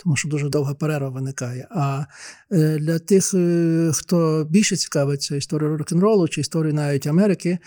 Тому 0.03 0.17
що 0.17 0.29
дуже 0.29 0.49
довга 0.49 0.75
перерва 0.75 1.09
виникає. 1.09 1.69
А 1.71 2.05
е, 2.53 2.79
для 2.79 2.99
тих, 2.99 3.35
е, 3.35 3.91
хто 3.95 4.47
більше 4.51 4.77
цікавиться 4.77 5.37
історією 5.37 5.77
рок-н-ролу 5.79 6.29
чи 6.29 6.41
історією 6.41 6.75
навіть 6.75 7.07
Америки, 7.07 7.59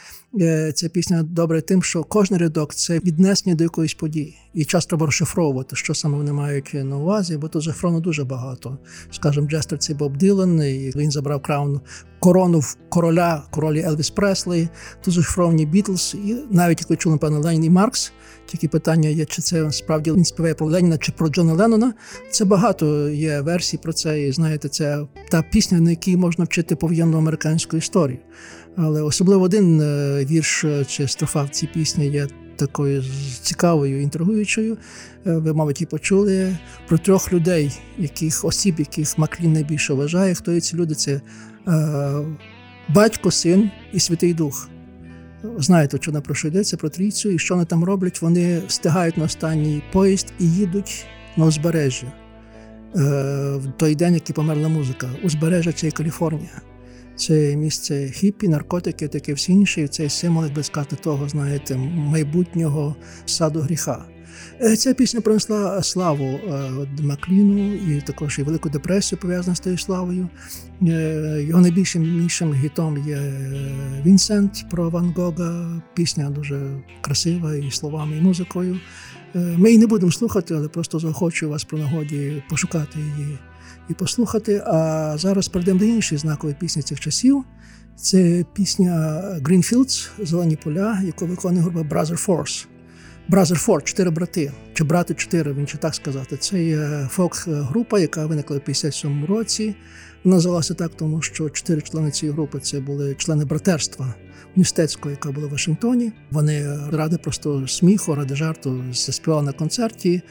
е, 0.41 0.71
ця 0.71 0.89
пісня 0.89 1.23
добре 1.23 1.61
тим, 1.61 1.83
що 1.83 2.03
кожен 2.03 2.37
рядок 2.37 2.75
це 2.75 2.99
віднесення 2.99 3.55
до 3.55 3.63
якоїсь 3.63 3.93
події. 3.93 4.37
І 4.53 4.65
часто 4.65 4.89
треба 4.89 5.05
розшифровувати, 5.05 5.75
що 5.75 5.93
саме 5.93 6.17
вони 6.17 6.33
мають 6.33 6.73
на 6.73 6.97
увазі, 6.97 7.37
бо 7.37 7.47
тут 7.47 7.63
зафрону 7.63 7.99
дуже 7.99 8.23
багато. 8.23 8.77
Скажімо, 9.11 9.47
Джестер 9.47 9.79
це 9.79 9.93
Боб 9.93 10.17
Ділан, 10.17 10.61
і 10.61 10.91
він 10.95 11.11
забрав 11.11 11.41
краун 11.41 11.81
корону 12.23 12.59
в 12.59 12.77
короля, 12.89 13.43
королі 13.51 13.81
Елвіс 13.81 14.09
Преслі, 14.09 14.69
тут 15.01 15.13
зашифровані 15.13 15.65
Бітлз, 15.65 16.15
і 16.25 16.35
навіть 16.51 16.79
як 16.79 16.89
ви 16.89 16.95
чули, 16.95 17.15
напевно, 17.15 17.39
Ленін 17.39 17.63
і 17.63 17.69
Маркс. 17.69 18.11
Тільки 18.45 18.67
питання 18.67 19.09
є, 19.09 19.25
чи 19.25 19.41
це 19.41 19.71
справді 19.71 20.11
він 20.11 20.25
співає 20.25 20.53
про 20.53 20.67
Леніна 20.67 20.97
чи 20.97 21.11
про 21.11 21.29
Джона 21.29 21.53
Леннона. 21.53 21.93
Це 22.31 22.45
багато 22.45 23.09
є 23.09 23.41
версій 23.41 23.77
про 23.77 23.93
це. 23.93 24.21
І 24.21 24.31
знаєте, 24.31 24.69
це 24.69 25.07
та 25.29 25.41
пісня, 25.41 25.79
на 25.79 25.89
якій 25.89 26.17
можна 26.17 26.45
вчити 26.45 26.75
повоєнну 26.75 27.17
американську 27.17 27.77
історію. 27.77 28.17
Але 28.75 29.01
особливо 29.01 29.43
один 29.43 29.81
е, 29.81 30.25
вірш 30.25 30.63
е, 30.63 30.85
чи 30.85 31.07
строфа 31.07 31.43
в 31.43 31.49
цій 31.49 31.67
пісні 31.67 32.07
є 32.07 32.27
такою 32.55 33.03
цікавою, 33.41 34.01
інтригуючою. 34.01 34.77
Е, 35.27 35.37
Ви, 35.37 35.53
мабуть, 35.53 35.81
і 35.81 35.85
почули 35.85 36.57
про 36.87 36.97
трьох 36.97 37.33
людей, 37.33 37.79
яких 37.97 38.45
осіб, 38.45 38.75
яких 38.79 39.17
Маклін 39.17 39.53
найбільше 39.53 39.93
вважає. 39.93 40.33
Хто 40.33 40.51
є 40.51 40.61
ці 40.61 40.75
люди? 40.75 40.95
Це 40.95 41.21
батько, 42.89 43.31
син 43.31 43.71
і 43.93 43.99
Святий 43.99 44.33
Дух. 44.33 44.69
Знаєте, 45.57 45.97
що 46.01 46.11
про 46.11 46.35
що 46.35 46.47
йдеться 46.47 46.77
про 46.77 46.89
трійцю, 46.89 47.29
і 47.29 47.39
що 47.39 47.53
вони 47.53 47.65
там 47.65 47.83
роблять? 47.83 48.21
Вони 48.21 48.61
встигають 48.67 49.17
на 49.17 49.23
останній 49.23 49.83
поїзд 49.91 50.33
і 50.39 50.51
їдуть 50.51 51.05
на 51.37 51.45
узбережжя. 51.45 52.07
Е, 52.95 52.99
в 53.57 53.71
той 53.77 53.95
день, 53.95 54.13
який 54.13 54.33
померла 54.33 54.69
музика. 54.69 55.09
Узбережжя 55.23 55.71
це 55.71 55.91
Каліфорнія. 55.91 56.61
Це 57.15 57.55
місце 57.55 58.09
хіпі, 58.09 58.47
наркотики, 58.47 59.07
таке 59.07 59.33
всі 59.33 59.51
інше. 59.51 59.87
Це 59.87 60.09
символ, 60.09 60.43
як 60.43 60.53
би 60.53 60.63
сказати, 60.63 60.95
того, 60.95 61.29
знаєте, 61.29 61.77
майбутнього 61.77 62.95
саду 63.25 63.59
гріха. 63.59 64.05
Е, 64.65 64.75
Ця 64.75 64.93
пісня 64.93 65.21
принесла 65.21 65.83
славу 65.83 66.25
е, 66.25 66.71
Макліну 67.01 67.73
і 67.73 68.01
також 68.01 68.39
і 68.39 68.43
велику 68.43 68.69
депресію 68.69 69.19
пов'язану 69.19 69.55
з 69.55 69.59
тією 69.59 69.77
славою. 69.77 70.29
Е, 70.81 71.45
Його 71.47 71.61
найбільшим 71.61 72.03
іншим 72.03 72.53
гітом 72.53 73.07
є 73.07 73.33
Вінсент 74.05 74.65
про 74.71 74.89
Ван 74.89 75.13
Гога. 75.15 75.81
Пісня 75.93 76.29
дуже 76.29 76.83
красива 77.01 77.55
і 77.55 77.71
словами, 77.71 78.17
і 78.17 78.21
музикою. 78.21 78.79
Ми 79.33 79.69
її 79.69 79.79
не 79.79 79.87
будемо 79.87 80.11
слухати, 80.11 80.53
але 80.53 80.67
просто 80.67 80.99
заохочую 80.99 81.51
вас 81.51 81.63
про 81.63 81.77
нагоді 81.77 82.43
пошукати 82.49 82.99
її 82.99 83.37
і 83.89 83.93
послухати. 83.93 84.63
А 84.65 85.13
зараз 85.17 85.47
перейдемо 85.47 85.79
до 85.79 85.85
іншої 85.85 86.19
знакової 86.19 86.55
пісні 86.59 86.81
цих 86.81 86.99
часів. 86.99 87.43
Це 87.95 88.45
пісня 88.53 89.21
Greenfields 89.41 90.09
Зелені 90.19 90.55
поля, 90.55 91.01
яку 91.05 91.25
виконує 91.25 91.61
група 91.61 91.79
Brother 91.79 92.25
Force. 92.27 92.67
Brother 93.29 93.65
Four, 93.65 93.83
чотири 93.83 94.09
брати, 94.09 94.51
чи 94.73 94.83
брати 94.83 95.13
чотири, 95.13 95.53
він 95.53 95.67
чи 95.67 95.77
так 95.77 95.95
сказати. 95.95 96.37
Це 96.37 96.63
є 96.63 97.07
фолк-група, 97.09 97.99
яка 97.99 98.25
виникла 98.25 98.57
в 98.57 98.59
57 98.59 99.25
році. 99.25 99.75
Вона 100.23 100.35
називалася 100.35 100.73
так, 100.73 100.91
тому 100.95 101.21
що 101.21 101.49
чотири 101.49 101.81
члени 101.81 102.11
цієї 102.11 102.33
групи 102.33 102.59
це 102.59 102.79
були 102.79 103.15
члени 103.15 103.45
братерства 103.45 104.13
університетського, 104.55 105.11
яка 105.11 105.31
була 105.31 105.47
в 105.47 105.49
Вашингтоні. 105.49 106.11
Вони 106.31 106.77
ради 106.91 107.17
просто 107.17 107.67
сміху, 107.67 108.15
ради 108.15 108.35
жарту 108.35 108.83
заспівали 108.93 109.43
на 109.43 109.51
концерті. 109.53 110.21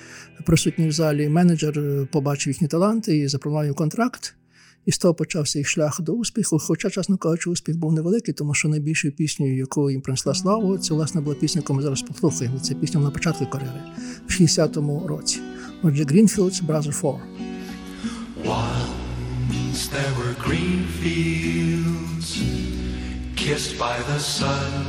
Присутній 0.44 0.88
в 0.88 0.92
залі 0.92 1.28
менеджер 1.28 2.07
побачив 2.12 2.50
їхні 2.50 2.68
таланти 2.68 3.16
і 3.16 3.28
запропонував 3.28 3.74
контракт. 3.74 4.35
І 4.87 4.92
з 4.92 4.99
того 4.99 5.14
почався 5.14 5.59
їх 5.59 5.68
шлях 5.68 6.01
до 6.01 6.12
успіху. 6.12 6.59
Хоча, 6.59 6.90
чесно 6.90 7.16
кажучи, 7.16 7.51
успіх 7.51 7.79
був 7.79 7.92
невеликий, 7.92 8.35
тому 8.35 8.55
що 8.55 8.68
найбільшою 8.68 9.14
піснею, 9.14 9.57
яку 9.57 9.90
їм 9.90 10.01
принесла 10.01 10.35
славу, 10.35 10.79
це 10.79 10.95
власне 10.95 11.21
була 11.21 11.37
пісня, 11.37 11.59
яку 11.59 11.75
ми 11.75 11.83
зараз 11.83 12.03
послухаємо. 12.03 12.59
Це 12.59 12.75
пісня 12.75 13.01
на 13.01 13.11
початку 13.11 13.47
кар'єри 13.47 13.81
в 14.29 14.33
60-му 14.33 15.07
році. 15.07 15.40
Отже, 15.83 16.05
Greenfields 16.05 16.66
Brother 16.66 16.92
4. 17.01 17.14
Once 18.45 19.88
there 19.88 20.14
were 20.21 20.35
green 20.47 20.85
fields 21.01 22.29
kissed 23.37 23.79
by 23.79 23.97
the 24.11 24.18
sun. 24.18 24.83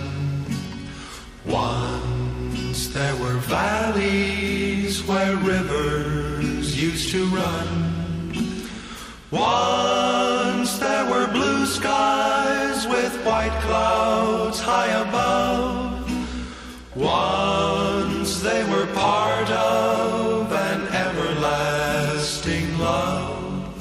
Once 1.46 2.88
there 2.94 3.16
were 3.16 3.40
valleys 3.48 5.04
where 5.08 5.36
rivers 5.38 6.82
used 6.90 7.12
to 7.12 7.26
run. 7.26 7.93
Once 9.34 10.78
there 10.78 11.10
were 11.10 11.26
blue 11.26 11.65
skies 11.65 12.86
with 12.86 13.15
white 13.26 13.58
clouds 13.62 14.60
high 14.60 14.91
above. 15.02 16.08
Once 16.96 18.41
they 18.41 18.63
were 18.65 18.86
part 18.93 19.50
of 19.50 20.52
an 20.52 20.82
everlasting 20.89 22.78
love. 22.78 23.74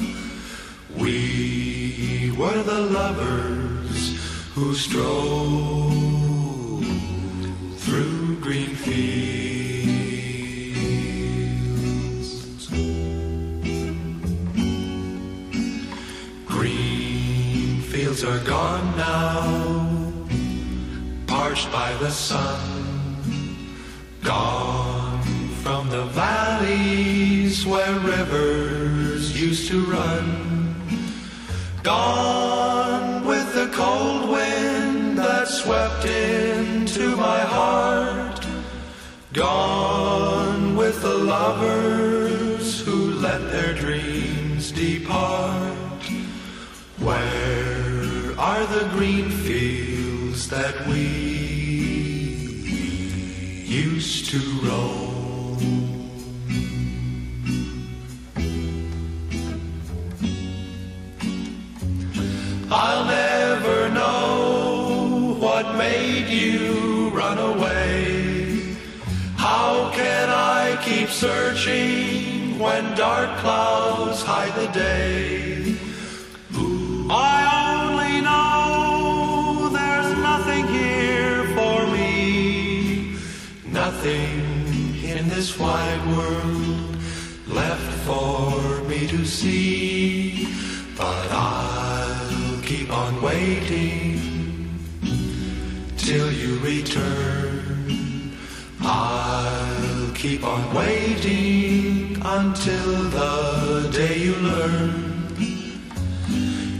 We 0.96 2.32
were 2.38 2.62
the 2.62 2.80
lovers 2.80 4.16
who 4.54 4.74
strode 4.74 5.71
Are 18.24 18.38
gone 18.44 18.96
now, 18.96 20.12
parched 21.26 21.72
by 21.72 21.92
the 21.94 22.08
sun. 22.08 22.60
Gone 24.22 25.20
from 25.64 25.90
the 25.90 26.04
valleys 26.04 27.66
where 27.66 27.98
rivers 27.98 29.40
used 29.40 29.68
to 29.72 29.84
run. 29.86 30.76
Gone 31.82 33.26
with 33.26 33.54
the 33.54 33.68
cold 33.74 34.30
wind 34.30 35.18
that 35.18 35.48
swept 35.48 36.04
into 36.04 37.16
my 37.16 37.40
heart. 37.40 38.46
Gone 39.32 40.76
with 40.76 41.02
the 41.02 41.14
lovers 41.14 42.80
who 42.86 43.14
let 43.14 43.50
their 43.50 43.74
dreams 43.74 44.70
depart. 44.70 46.02
Where 47.00 47.31
are 48.42 48.66
the 48.66 48.88
green 48.88 49.30
fields 49.30 50.48
that 50.48 50.74
we 50.88 51.06
used 53.64 54.28
to 54.30 54.40
roam? 54.66 55.60
I'll 62.68 63.04
never 63.04 63.88
know 63.90 65.36
what 65.38 65.76
made 65.76 66.26
you 66.28 67.10
run 67.10 67.38
away. 67.38 68.74
How 69.36 69.92
can 69.94 70.30
I 70.30 70.82
keep 70.82 71.10
searching 71.10 72.58
when 72.58 72.96
dark 72.96 73.38
clouds 73.38 74.20
hide 74.24 74.54
the 74.56 74.66
day? 74.72 75.76
I 77.14 77.41
wide 85.62 86.04
world 86.16 86.96
left 87.46 87.92
for 88.06 88.82
me 88.90 89.06
to 89.06 89.24
see. 89.24 90.48
But 90.96 91.28
I'll 91.30 92.60
keep 92.62 92.90
on 92.92 93.22
waiting 93.22 94.18
till 95.96 96.32
you 96.32 96.58
return. 96.58 98.32
I'll 98.80 100.10
keep 100.22 100.42
on 100.44 100.62
waiting 100.74 102.20
until 102.24 102.92
the 103.18 103.88
day 103.92 104.16
you 104.26 104.34
learn. 104.50 105.12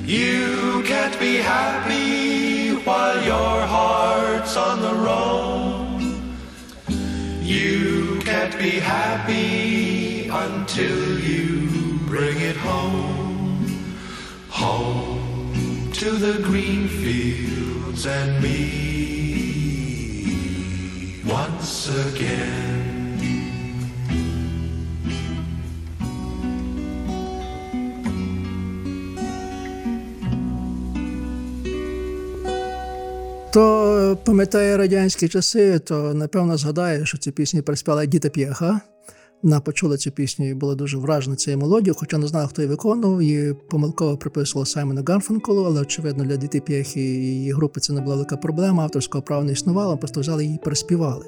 You 0.04 0.82
can't 0.84 1.16
be 1.20 1.36
happy 1.36 2.74
while 2.86 3.20
your 3.24 3.56
heart's 3.74 4.56
on 4.56 4.76
the 4.86 4.94
roam. 5.06 5.82
You 7.42 7.81
can't 8.42 8.58
be 8.58 8.80
happy 8.80 10.26
until 10.28 11.20
you 11.20 11.98
bring 12.06 12.40
it 12.40 12.56
home. 12.56 13.94
Home 14.50 15.92
to 15.92 16.10
the 16.10 16.42
green 16.42 16.88
fields 16.88 18.04
and 18.04 18.42
me 18.42 18.50
once 21.24 21.88
again. 22.08 22.81
Хто 33.52 34.18
пам'ятає 34.24 34.76
радянські 34.76 35.28
часи, 35.28 35.78
то 35.78 36.14
напевно 36.14 36.56
згадає, 36.56 37.06
що 37.06 37.18
цю 37.18 37.32
пісню 37.32 37.62
приспівала 37.62 38.06
Діта 38.06 38.28
П'єха. 38.28 38.80
Вона 39.42 39.60
почула 39.60 39.96
цю 39.96 40.10
пісню 40.10 40.48
і 40.48 40.54
була 40.54 40.74
дуже 40.74 40.98
вражена 40.98 41.36
цією 41.36 41.60
мелодією, 41.60 41.94
хоча 41.98 42.18
не 42.18 42.26
знала, 42.26 42.46
хто 42.46 42.62
її 42.62 42.70
виконував. 42.70 43.22
Її 43.22 43.54
помилково 43.70 44.16
приписувала 44.16 44.66
Саймону 44.66 45.04
Гарфанколу, 45.08 45.64
але 45.64 45.80
очевидно 45.80 46.24
для 46.24 46.36
Діти 46.36 46.60
П'єхи 46.60 47.00
і 47.00 47.26
її 47.26 47.52
групи 47.52 47.80
це 47.80 47.92
не 47.92 48.00
була 48.00 48.14
велика 48.14 48.36
проблема. 48.36 48.82
Авторського 48.82 49.22
права 49.22 49.44
не 49.44 49.52
існувало, 49.52 49.98
просто 49.98 50.20
взяли 50.20 50.44
її 50.44 50.56
і 50.56 50.64
переспівали. 50.64 51.26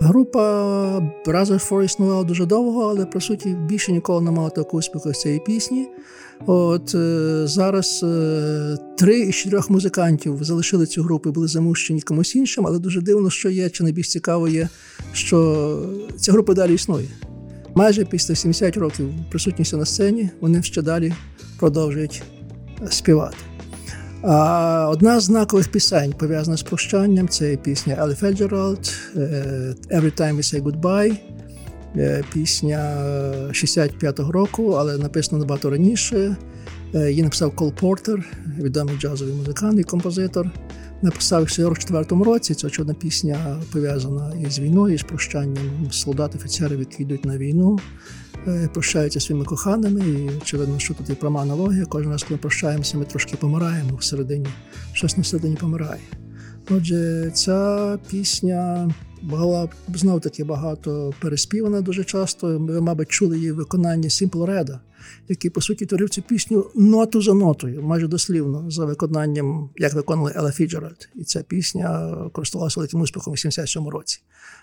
Група 0.00 0.40
Brothers 1.26 1.70
Four 1.70 1.82
існувала 1.82 2.24
дуже 2.24 2.46
довго, 2.46 2.82
але 2.82 3.06
по 3.06 3.20
суті 3.20 3.48
більше 3.48 3.92
ніколи 3.92 4.20
не 4.20 4.30
мала 4.30 4.50
такого 4.50 4.78
успіху 4.78 5.14
з 5.14 5.20
цієї 5.20 5.40
пісні. 5.40 5.88
От 6.46 6.94
е, 6.94 7.42
зараз 7.46 8.00
е, 8.02 8.76
три 8.98 9.20
із 9.20 9.34
чотирьох 9.34 9.70
музикантів 9.70 10.44
залишили 10.44 10.86
цю 10.86 11.02
групу 11.02 11.28
і 11.28 11.32
були 11.32 11.48
замущені 11.48 12.00
комусь 12.00 12.34
іншим, 12.34 12.66
але 12.66 12.78
дуже 12.78 13.00
дивно, 13.00 13.30
що 13.30 13.50
є, 13.50 13.70
чи 13.70 13.82
найбільш 13.84 14.08
цікаво 14.10 14.48
є, 14.48 14.68
що 15.12 15.78
ця 16.16 16.32
група 16.32 16.54
далі 16.54 16.74
існує. 16.74 17.08
Майже 17.74 18.04
після 18.04 18.34
70 18.34 18.76
років 18.76 19.08
присутністю 19.30 19.76
на 19.76 19.84
сцені 19.84 20.30
вони 20.40 20.62
ще 20.62 20.82
далі 20.82 21.12
продовжують 21.58 22.22
співати. 22.90 23.36
А 24.22 24.88
одна 24.92 25.20
з 25.20 25.24
знакових 25.24 25.68
пісень 25.68 26.12
пов'язана 26.18 26.56
з 26.56 26.62
прощанням 26.62 27.28
це 27.28 27.56
пісня 27.56 27.98
Елі 28.00 28.14
Феджералд 28.14 28.92
«Every 29.90 30.20
time 30.20 30.36
we 30.36 30.42
say 30.42 30.62
goodbye». 30.62 31.16
Е, 31.96 32.24
Пісня 32.32 32.78
65-го 33.50 34.32
року, 34.32 34.70
але 34.78 34.98
написана 34.98 35.38
набагато 35.38 35.70
раніше. 35.70 36.36
Е, 36.94 37.10
Її 37.10 37.22
написав 37.22 37.56
Кол 37.56 37.72
Портер, 37.72 38.24
відомий 38.58 38.98
джазовий 38.98 39.34
музикант 39.34 39.80
і 39.80 39.82
композитор. 39.82 40.50
Написав 41.02 41.42
в 41.42 41.46
44-му 41.46 42.24
році. 42.24 42.54
Це 42.54 42.66
очевидна 42.66 42.94
пісня 42.94 43.62
пов'язана 43.72 44.32
із 44.46 44.58
війною, 44.58 44.98
з 44.98 45.02
прощанням 45.02 45.88
солдат, 45.90 46.34
офіцерів, 46.34 46.78
які 46.78 47.02
йдуть 47.02 47.24
на 47.24 47.38
війну, 47.38 47.78
е, 48.46 48.68
прощаються 48.72 49.20
своїми 49.20 49.44
коханими. 49.44 50.00
І 50.00 50.36
очевидно, 50.42 50.78
що 50.78 50.94
тут 50.94 51.10
і 51.10 51.14
пряма 51.14 51.42
аналогія. 51.42 51.84
Кожен 51.84 52.10
раз, 52.10 52.22
коли 52.22 52.38
прощаємося, 52.38 52.98
ми 52.98 53.04
трошки 53.04 53.36
помираємо 53.36 53.96
всередині, 53.96 54.48
щось 54.92 55.16
на 55.16 55.24
середині 55.24 55.56
помирає. 55.56 56.00
Отже, 56.70 57.30
ця 57.34 57.98
пісня 58.10 58.90
була 59.22 59.68
знов 59.94 60.20
таки 60.20 60.44
багато 60.44 61.14
переспівана 61.20 61.80
дуже 61.80 62.04
часто. 62.04 62.58
Ви, 62.58 62.80
мабуть, 62.80 63.08
чули 63.08 63.36
її 63.36 63.52
виконання 63.52 64.08
Simply 64.08 64.46
Red, 64.46 64.78
який, 65.28 65.50
по 65.50 65.60
суті, 65.60 65.86
творив 65.86 66.10
цю 66.10 66.22
пісню 66.22 66.70
ноту 66.74 67.22
за 67.22 67.34
нотою, 67.34 67.82
майже 67.82 68.08
дослівно, 68.08 68.70
за 68.70 68.84
виконанням, 68.84 69.70
як 69.76 69.94
виконали 69.94 70.32
Елла 70.36 70.52
Фіцджеральд. 70.52 71.08
І 71.14 71.24
ця 71.24 71.42
пісня 71.42 72.16
користувалася 72.32 72.80
великим 72.80 73.00
успіхом 73.00 73.32
у 73.32 73.36
77 73.36 73.88
році. 73.88 74.20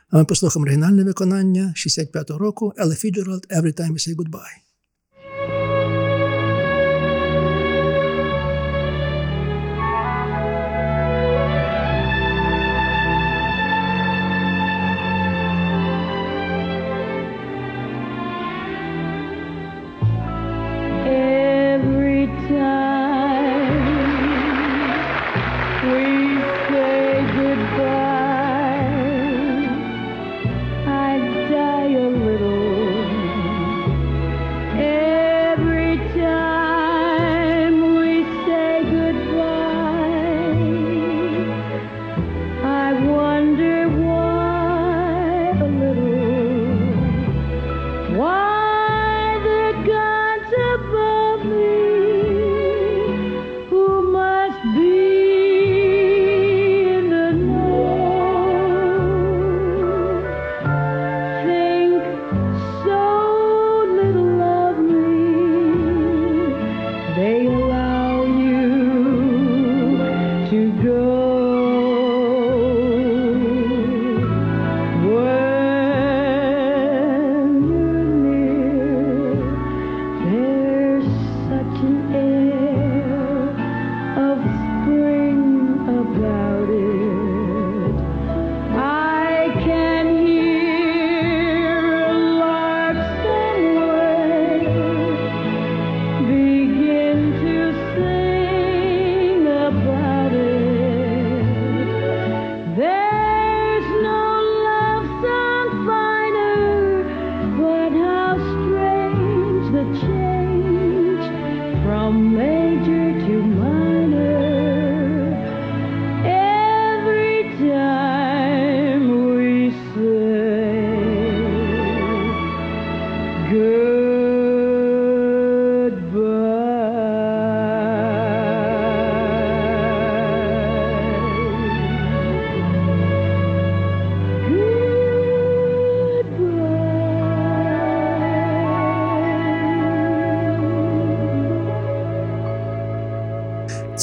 А 0.10 0.18
ми 0.18 0.26
послухаємо 0.26 0.64
оригінальне 0.64 1.04
виконання 1.04 1.74
65-го 1.78 2.40
року 2.40 2.74
Елла 2.78 2.96
Фіцджеральд 2.96 3.48
«Every 3.50 3.80
time 3.80 3.92
we 3.92 4.10
say 4.10 4.16
goodbye». 4.16 4.69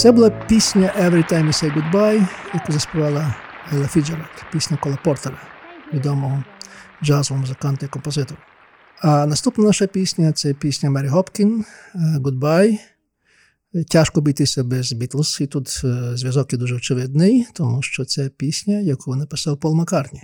Це 0.06 0.12
була 0.12 0.30
пісня 0.30 0.94
Every 1.00 1.32
Time 1.32 1.46
You 1.46 1.52
Say 1.52 1.74
Goodbye, 1.74 2.28
яку 2.54 2.72
заспівала 2.72 3.34
Елла 3.72 3.86
Фіцджеральд, 3.86 4.44
пісня 4.52 4.76
Кола 4.76 4.98
Портера, 5.04 5.40
відомого 5.92 6.44
джазового 7.04 7.40
музиканта 7.40 7.86
і 7.86 7.88
композитора. 7.88 8.40
А 9.02 9.26
наступна 9.26 9.64
наша 9.64 9.86
пісня 9.86 10.32
це 10.32 10.54
пісня 10.54 10.90
Мері 10.90 11.06
Гопкін 11.06 11.64
Goodbye. 11.94 12.78
Тяжко 13.88 14.20
обійтися 14.20 14.64
без 14.64 14.92
Бітлз, 14.92 15.38
і 15.40 15.46
тут 15.46 15.80
е, 15.84 16.16
зв'язок 16.16 16.52
є 16.52 16.58
дуже 16.58 16.74
очевидний, 16.74 17.46
тому 17.52 17.82
що 17.82 18.04
це 18.04 18.28
пісня, 18.28 18.80
яку 18.80 19.16
написав 19.16 19.60
Пол 19.60 19.74
Маккартні. 19.74 20.22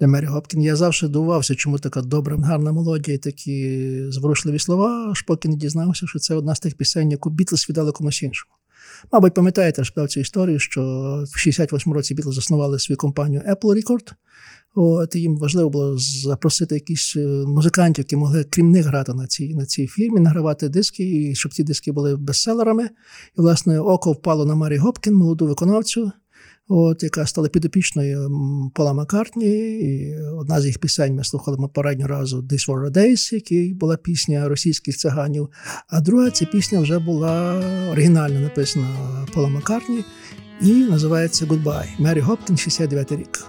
Для 0.00 0.06
Мері 0.06 0.26
Гопкін 0.26 0.62
я 0.62 0.76
завжди 0.76 1.08
дивувався, 1.08 1.54
чому 1.54 1.78
така 1.78 2.02
добра, 2.02 2.36
гарна 2.36 2.72
мелодія 2.72 3.14
і 3.14 3.18
такі 3.18 3.96
зворушливі 4.08 4.58
слова, 4.58 5.08
аж 5.10 5.22
поки 5.22 5.48
не 5.48 5.56
дізнався, 5.56 6.06
що 6.06 6.18
це 6.18 6.34
одна 6.34 6.54
з 6.54 6.60
тих 6.60 6.74
пісень, 6.76 7.10
яку 7.10 7.30
Бітлз 7.30 7.68
віддали 7.68 7.92
комусь 7.92 8.22
іншому. 8.22 8.54
Мабуть, 9.12 9.34
пам'ятаєте, 9.34 9.80
розповідав 9.80 10.10
цю 10.10 10.20
історію, 10.20 10.58
що 10.58 10.82
в 11.34 11.38
68-му 11.38 11.94
році 11.94 12.14
Бітлз 12.14 12.34
заснували 12.34 12.78
свою 12.78 12.96
компанію 12.96 13.42
Apple 13.48 13.74
Record. 13.74 14.12
От, 14.76 15.16
їм 15.16 15.38
важливо 15.38 15.70
було 15.70 15.98
запросити 15.98 16.74
якісь 16.74 17.16
е, 17.16 17.44
музикантів, 17.46 18.02
які 18.02 18.16
могли 18.16 18.44
крім 18.44 18.70
них 18.70 18.86
грати 18.86 19.14
на 19.14 19.26
цій 19.26 19.54
на 19.54 19.66
цій 19.66 19.86
фірмі, 19.86 20.20
награвати 20.20 20.68
диски, 20.68 21.02
і 21.02 21.34
щоб 21.34 21.54
ці 21.54 21.64
диски 21.64 21.92
були 21.92 22.16
бестселерами. 22.16 22.84
І, 23.38 23.40
власне, 23.40 23.80
око 23.80 24.12
впало 24.12 24.44
на 24.44 24.54
Марі 24.54 24.76
Гопкін, 24.76 25.14
молоду 25.14 25.46
виконавцю, 25.46 26.12
от, 26.68 27.02
яка 27.02 27.26
стала 27.26 27.48
підопічною 27.48 28.30
Пола 28.74 28.92
Маккартні. 28.92 29.46
І 29.80 30.16
Одна 30.20 30.60
з 30.60 30.66
їх 30.66 30.78
пісень 30.78 31.14
ми 31.14 31.24
слухали 31.24 31.56
попереднього 31.56 32.08
разу 32.08 32.42
«This 32.42 32.68
War 32.68 32.86
a 32.86 32.90
Days», 32.90 33.34
який 33.34 33.74
була 33.74 33.96
пісня 33.96 34.48
російських 34.48 34.96
циганів. 34.96 35.48
А 35.88 36.00
друга 36.00 36.30
ця 36.30 36.44
пісня 36.44 36.80
вже 36.80 36.98
була 36.98 37.62
оригінально 37.92 38.40
написана 38.40 38.88
Пола 39.34 39.48
Маккартні 39.48 40.04
і 40.62 40.72
називається 40.72 41.44
«Goodbye». 41.44 41.88
Мері 41.98 42.20
Гопкін, 42.20 42.56
69 42.56 43.12
рік. 43.12 43.44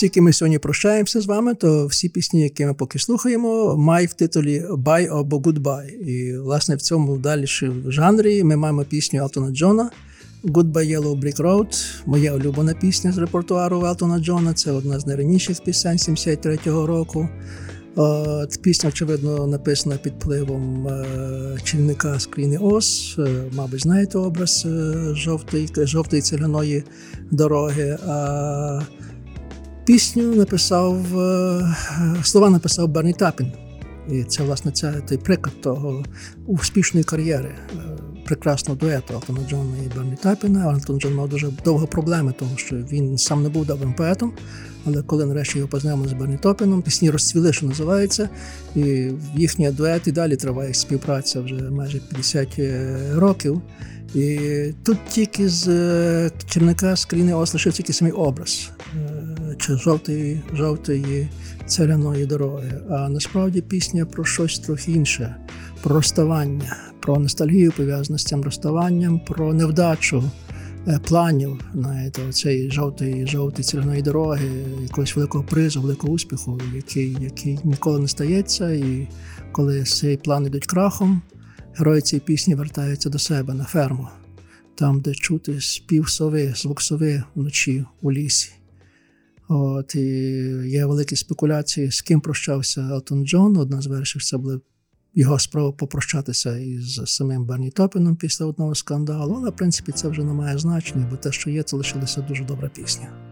Оскільки 0.00 0.20
ми 0.20 0.32
сьогодні 0.32 0.58
прощаємося 0.58 1.20
з 1.20 1.26
вами, 1.26 1.54
то 1.54 1.86
всі 1.86 2.08
пісні, 2.08 2.42
які 2.42 2.66
ми 2.66 2.74
поки 2.74 2.98
слухаємо, 2.98 3.76
мають 3.76 4.10
в 4.10 4.14
титулі 4.14 4.64
«Bye» 4.70 5.18
або 5.18 5.36
«Goodbye». 5.38 5.88
І, 5.88 6.38
власне, 6.38 6.76
в 6.76 6.82
цьому 6.82 7.18
далі 7.18 7.46
жанрі 7.86 8.44
ми 8.44 8.56
маємо 8.56 8.84
пісню 8.84 9.20
Елтона 9.20 9.50
Джона 9.50 9.90
«Goodbye 10.44 10.98
Yellow 10.98 11.20
Brick 11.20 11.36
Road». 11.36 12.00
Моя 12.06 12.34
улюблена 12.34 12.74
пісня 12.74 13.12
з 13.12 13.18
репертуару 13.18 13.84
Елтона 13.86 14.18
Джона. 14.18 14.52
Це 14.52 14.72
одна 14.72 15.00
з 15.00 15.06
найраніших 15.06 15.64
пісень 15.64 15.96
73-го 15.96 16.86
року. 16.86 17.28
От, 17.96 18.62
пісня, 18.62 18.88
очевидно, 18.88 19.46
написана 19.46 19.96
під 19.96 20.12
впливом 20.12 20.88
е, 20.88 21.04
чільника 21.64 22.18
з 22.18 22.26
країни 22.26 22.58
Ос. 22.58 23.16
Е, 23.18 23.44
мабуть, 23.52 23.82
знаєте 23.82 24.18
образ 24.18 24.66
е, 24.66 24.94
жовтої, 25.14 25.68
жовтої 25.76 26.22
цегляної 26.22 26.84
дороги. 27.30 27.98
А 28.06 28.80
Пісню 29.84 30.34
написав 30.34 31.20
е, 31.20 31.74
слова 32.22 32.50
написав 32.50 32.88
Берні 32.88 33.12
Тапін. 33.12 33.52
І 34.10 34.24
це, 34.24 34.42
власне, 34.42 34.72
це 34.72 34.92
той 34.92 35.18
приклад 35.18 35.60
того 35.60 36.04
успішної 36.46 37.04
кар'єри, 37.04 37.48
е, 37.48 37.76
прекрасного 38.26 38.80
дуету 38.80 39.14
Алтона 39.14 39.38
Джона 39.48 39.76
і 39.86 39.96
Берні 39.96 40.16
Тапіна. 40.22 40.60
Алтон 40.60 41.00
Джон 41.00 41.14
мав 41.14 41.28
дуже 41.28 41.48
довго 41.64 41.86
проблеми, 41.86 42.34
тому 42.38 42.50
що 42.56 42.76
він 42.76 43.18
сам 43.18 43.42
не 43.42 43.48
був 43.48 43.66
добрим 43.66 43.94
поетом. 43.94 44.32
Але 44.86 45.02
коли 45.02 45.26
нарешті 45.26 45.58
його 45.58 45.70
познайомили 45.70 46.08
з 46.08 46.12
Берні 46.12 46.36
Топіном, 46.36 46.82
пісні 46.82 47.10
розцвіли, 47.10 47.52
що 47.52 47.66
називається, 47.66 48.28
і 48.76 49.12
їхній 49.36 49.70
дует 49.70 50.06
і 50.06 50.12
далі 50.12 50.36
триває 50.36 50.74
співпраця 50.74 51.40
вже 51.40 51.54
майже 51.54 51.98
50 51.98 52.60
років. 53.14 53.62
І 54.14 54.38
тут 54.84 54.98
тільки 55.08 55.48
з 55.48 55.68
е, 55.68 56.30
Черника 56.46 56.96
з 56.96 57.04
країни 57.04 57.34
Ос 57.34 57.54
лишив 57.54 57.72
тільки 57.72 57.92
самий 57.92 58.12
образ 58.12 58.70
е, 58.94 59.29
чи 59.58 59.76
жовтої, 59.76 60.40
жовтої 60.54 61.28
целяної 61.66 62.26
дороги. 62.26 62.80
А 62.90 63.08
насправді 63.08 63.60
пісня 63.60 64.06
про 64.06 64.24
щось 64.24 64.58
трохи 64.58 64.92
інше, 64.92 65.36
про 65.82 65.94
розставання, 65.94 66.76
про 67.00 67.18
ностальгію 67.18 67.72
пов'язану 67.72 68.18
з 68.18 68.24
цим 68.24 68.42
розставанням, 68.42 69.20
про 69.20 69.54
невдачу 69.54 70.24
е, 70.88 71.00
планів 71.04 71.60
знаєте, 71.74 72.32
цієї 72.32 72.70
жовтої, 72.70 73.26
жовтої 73.26 73.64
цільної 73.64 74.02
дороги, 74.02 74.48
якогось 74.82 75.16
великого 75.16 75.44
призу, 75.44 75.82
великого 75.82 76.12
успіху, 76.12 76.60
який, 76.74 77.16
який 77.20 77.58
ніколи 77.64 77.98
не 77.98 78.08
стається. 78.08 78.72
І 78.72 79.08
коли 79.52 79.84
цей 79.84 80.16
план 80.16 80.46
йдуть 80.46 80.66
крахом, 80.66 81.22
герої 81.74 82.02
цієї 82.02 82.20
пісні 82.26 82.54
вертаються 82.54 83.10
до 83.10 83.18
себе 83.18 83.54
на 83.54 83.64
ферму, 83.64 84.08
там, 84.74 85.00
де 85.00 85.14
чути 85.14 85.60
спів 85.60 86.08
сови, 86.08 86.52
звук 86.56 86.82
сови 86.82 87.22
вночі 87.34 87.84
у 88.02 88.12
лісі. 88.12 88.52
От, 89.52 89.94
і 89.94 90.00
Є 90.66 90.86
великі 90.86 91.16
спекуляції, 91.16 91.90
з 91.90 92.02
ким 92.02 92.20
прощався 92.20 92.80
Елтон 92.80 93.26
Джон. 93.26 93.56
Одна 93.56 93.80
з 93.80 93.86
версій 93.86 94.18
це 94.18 94.36
були 94.36 94.60
його 95.14 95.38
спроба 95.38 95.72
попрощатися 95.72 96.56
із 96.58 97.00
самим 97.04 97.44
Берні 97.44 97.70
Топіном 97.70 98.16
після 98.16 98.44
одного 98.46 98.74
скандалу, 98.74 99.34
але 99.34 99.50
в 99.50 99.56
принципі 99.56 99.92
це 99.92 100.08
вже 100.08 100.24
не 100.24 100.32
має 100.32 100.58
значення, 100.58 101.08
бо 101.10 101.16
те, 101.16 101.32
що 101.32 101.50
є, 101.50 101.62
це 101.62 101.76
лишилася 101.76 102.20
дуже 102.20 102.44
добра 102.44 102.68
пісня. 102.68 103.29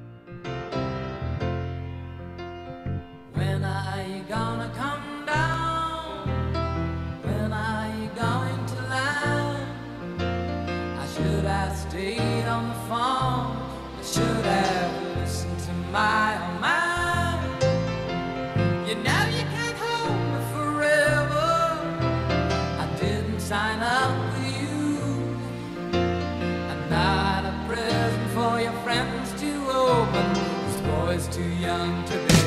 Too 31.38 31.42
young 31.60 32.04
to 32.06 32.16
be 32.26 32.37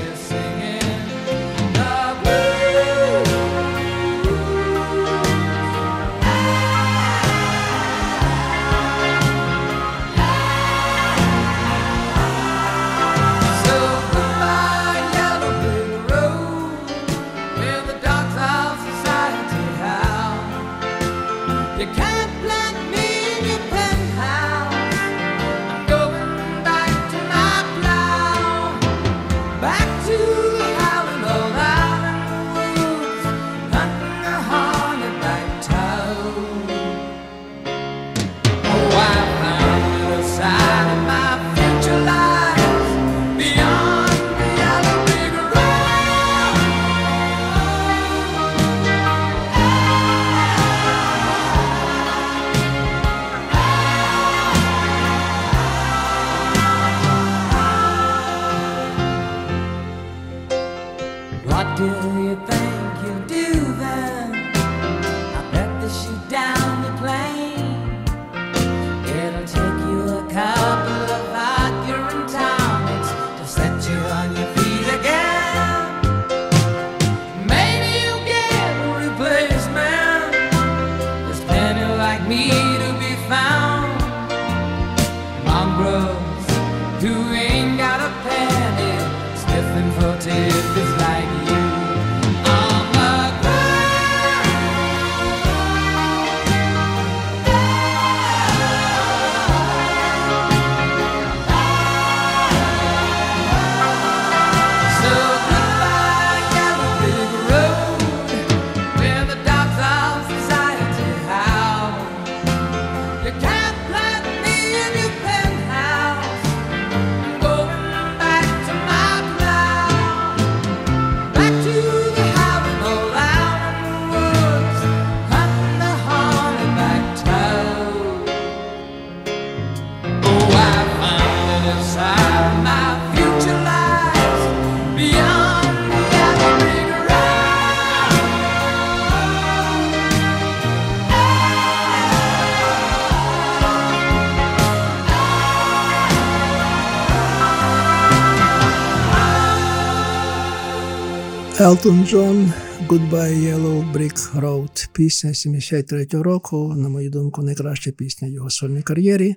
Елтон 151.61 152.05
Джон 152.05 152.51
Goodbye 152.89 153.35
Yellow 153.35 153.93
Brick 153.93 154.41
Road. 154.41 154.89
Пісня 154.93 155.29
73-го 155.29 156.23
року, 156.23 156.75
на 156.77 156.89
мою 156.89 157.09
думку, 157.09 157.43
найкраща 157.43 157.91
пісня 157.91 158.27
в 158.27 158.31
його 158.31 158.49
сольній 158.49 158.81
кар'єрі. 158.81 159.35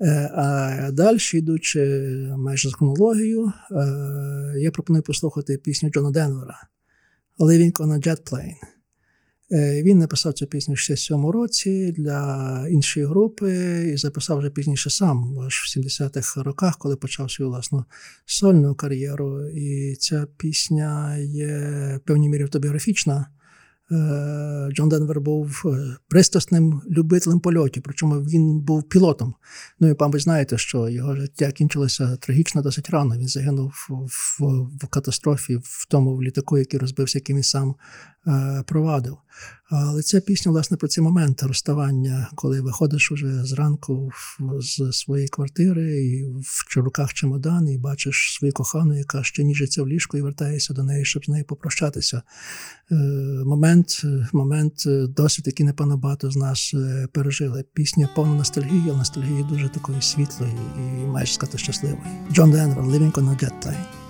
Е, 0.00 0.30
А 0.34 0.90
далі, 0.92 1.18
йдучи 1.34 1.80
майже 2.36 2.68
з 2.68 2.74
хронологією, 2.74 3.46
е, 3.46 3.52
я 4.58 4.70
пропоную 4.70 5.02
послухати 5.02 5.56
пісню 5.56 5.90
Джона 5.90 6.10
Денвера 6.10 6.66
Living 7.38 7.72
on 7.72 7.92
a 7.92 8.06
Jet 8.06 8.32
Plane. 8.32 8.54
Е, 9.52 9.82
Він 9.82 9.98
написав 9.98 10.32
цю 10.32 10.46
пісню 10.46 10.74
в 10.74 10.78
67 10.78 11.26
році 11.26 11.94
для 11.96 12.66
іншої 12.70 13.06
групи 13.06 13.52
і 13.94 13.96
записав 13.96 14.38
вже 14.38 14.50
пізніше 14.50 14.90
сам, 14.90 15.38
аж 15.38 15.54
в 15.54 15.78
70-х 15.78 16.42
роках, 16.42 16.78
коли 16.78 16.96
почав 16.96 17.30
свою 17.30 17.50
власну 17.50 17.84
сольну 18.26 18.74
кар'єру. 18.74 19.48
І 19.48 19.96
ця 19.96 20.26
пісня 20.36 21.16
є 21.16 21.58
в 21.96 22.06
певній 22.06 22.28
мірі 22.28 22.42
автобіографічна. 22.42 23.26
Е, 23.92 24.68
Джон 24.72 24.88
Денвер 24.88 25.20
був 25.20 25.62
е, 25.66 25.96
пристрасним 26.08 26.82
любителем 26.90 27.40
польотів, 27.40 27.82
причому 27.82 28.14
він 28.14 28.60
був 28.60 28.82
пілотом. 28.82 29.34
Ну 29.80 29.88
і, 29.88 29.94
мабуть, 30.00 30.22
знаєте, 30.22 30.58
що 30.58 30.88
його 30.88 31.16
життя 31.16 31.52
кінчилося 31.52 32.16
трагічно 32.16 32.62
досить 32.62 32.90
рано. 32.90 33.16
Він 33.16 33.28
загинув 33.28 33.86
в, 33.88 33.94
в, 33.94 34.68
в 34.82 34.86
катастрофі 34.86 35.56
в 35.62 35.86
тому 35.88 36.16
в 36.16 36.22
літаку, 36.22 36.58
який 36.58 36.80
розбився, 36.80 37.18
який 37.18 37.36
він 37.36 37.42
сам 37.42 37.74
провадив. 38.66 39.16
Але 39.70 40.02
ця 40.02 40.20
пісня, 40.20 40.52
власне, 40.52 40.76
про 40.76 40.88
ці 40.88 41.00
моменти 41.00 41.46
розставання, 41.46 42.30
коли 42.34 42.60
виходиш 42.60 43.12
уже 43.12 43.44
зранку 43.44 44.10
з 44.58 44.92
своєї 44.92 45.28
квартири 45.28 46.04
і 46.04 46.24
в 46.24 46.76
руках 46.76 47.14
чемодан, 47.14 47.68
і 47.68 47.78
бачиш 47.78 48.34
свою 48.34 48.52
кохану, 48.52 48.98
яка 48.98 49.22
ще 49.22 49.44
ніжиться 49.44 49.82
в 49.82 49.88
ліжку 49.88 50.16
і 50.16 50.22
вертаєшся 50.22 50.74
до 50.74 50.82
неї, 50.82 51.04
щоб 51.04 51.24
з 51.24 51.28
нею 51.28 51.44
попрощатися. 51.44 52.22
Е, 52.90 52.94
Момент, 53.46 54.00
е, 54.04 54.28
момент, 54.32 54.84
е, 54.86 55.06
досвід, 55.06 55.46
який 55.46 55.66
напевно 55.66 55.96
багато 55.96 56.30
з 56.30 56.36
нас 56.36 56.74
е, 56.74 57.08
пережили. 57.12 57.64
Пісня 57.74 58.08
повна 58.14 58.34
ностальгії, 58.34 58.82
але 58.86 58.96
ностальгії 58.96 59.46
дуже 59.50 59.68
такої 59.68 60.02
світлої 60.02 60.52
і 60.78 61.06
майже 61.06 61.32
сказати 61.32 61.58
щасливої. 61.58 62.02
Джон 62.32 62.50
Денвер, 62.50 62.84
Living 62.84 63.12
on 63.12 63.28
a 63.28 63.44
Jet 63.44 63.66
Plane. 63.66 64.09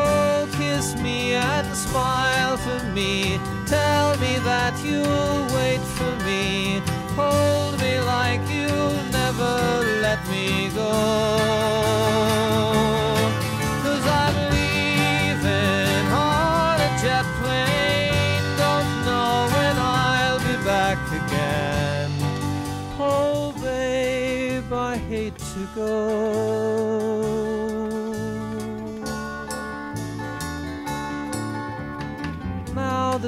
kiss 0.81 0.95
me 1.01 1.33
and 1.33 1.67
smile 1.75 2.57
for 2.57 2.83
me. 2.95 3.39
Tell 3.67 4.17
me 4.17 4.33
that 4.49 4.73
you'll 4.83 5.43
wait 5.55 5.83
for 5.97 6.13
me. 6.25 6.81
Hold 7.15 7.79
me 7.79 7.99
like 7.99 8.41
you'll 8.49 9.03
never 9.19 9.55
let 10.01 10.19
me 10.29 10.69
go. 10.73 10.91
Cause 13.83 14.05
I'm 14.07 14.51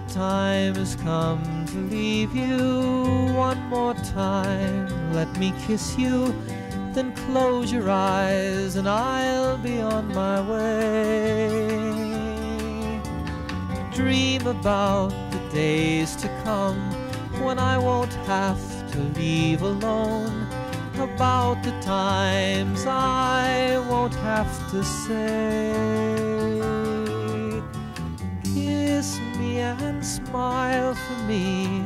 time 0.07 0.75
has 0.75 0.95
come 0.95 1.65
to 1.67 1.77
leave 1.77 2.35
you 2.35 3.31
one 3.33 3.59
more 3.69 3.93
time. 3.93 5.13
Let 5.13 5.35
me 5.37 5.53
kiss 5.65 5.97
you, 5.97 6.33
then 6.93 7.13
close 7.27 7.71
your 7.71 7.89
eyes, 7.89 8.75
and 8.75 8.87
I'll 8.87 9.57
be 9.57 9.79
on 9.81 10.07
my 10.13 10.41
way. 10.49 11.69
Dream 13.93 14.47
about 14.47 15.09
the 15.31 15.39
days 15.53 16.15
to 16.17 16.27
come 16.43 16.79
when 17.43 17.59
I 17.59 17.77
won't 17.77 18.13
have 18.25 18.91
to 18.91 18.99
leave 19.19 19.61
alone. 19.61 20.47
About 20.99 21.63
the 21.63 21.71
times 21.81 22.85
I 22.85 23.79
won't 23.89 24.15
have 24.15 24.71
to 24.71 24.83
say. 24.83 26.32
And 29.59 30.05
smile 30.05 30.95
for 30.95 31.23
me. 31.23 31.83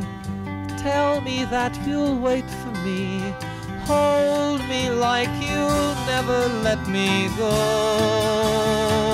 Tell 0.78 1.22
me 1.22 1.45
that 1.45 1.78
you'll 1.86 2.20
wait 2.20 2.49
for 2.49 2.72
me. 2.86 3.34
Hold 3.86 4.61
me 4.68 4.89
like 4.89 5.30
you'll 5.41 5.95
never 6.05 6.47
let 6.63 6.88
me 6.88 7.30
go. 7.38 9.06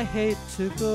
I 0.00 0.04
hate 0.04 0.36
to 0.56 0.68
go. 0.78 0.94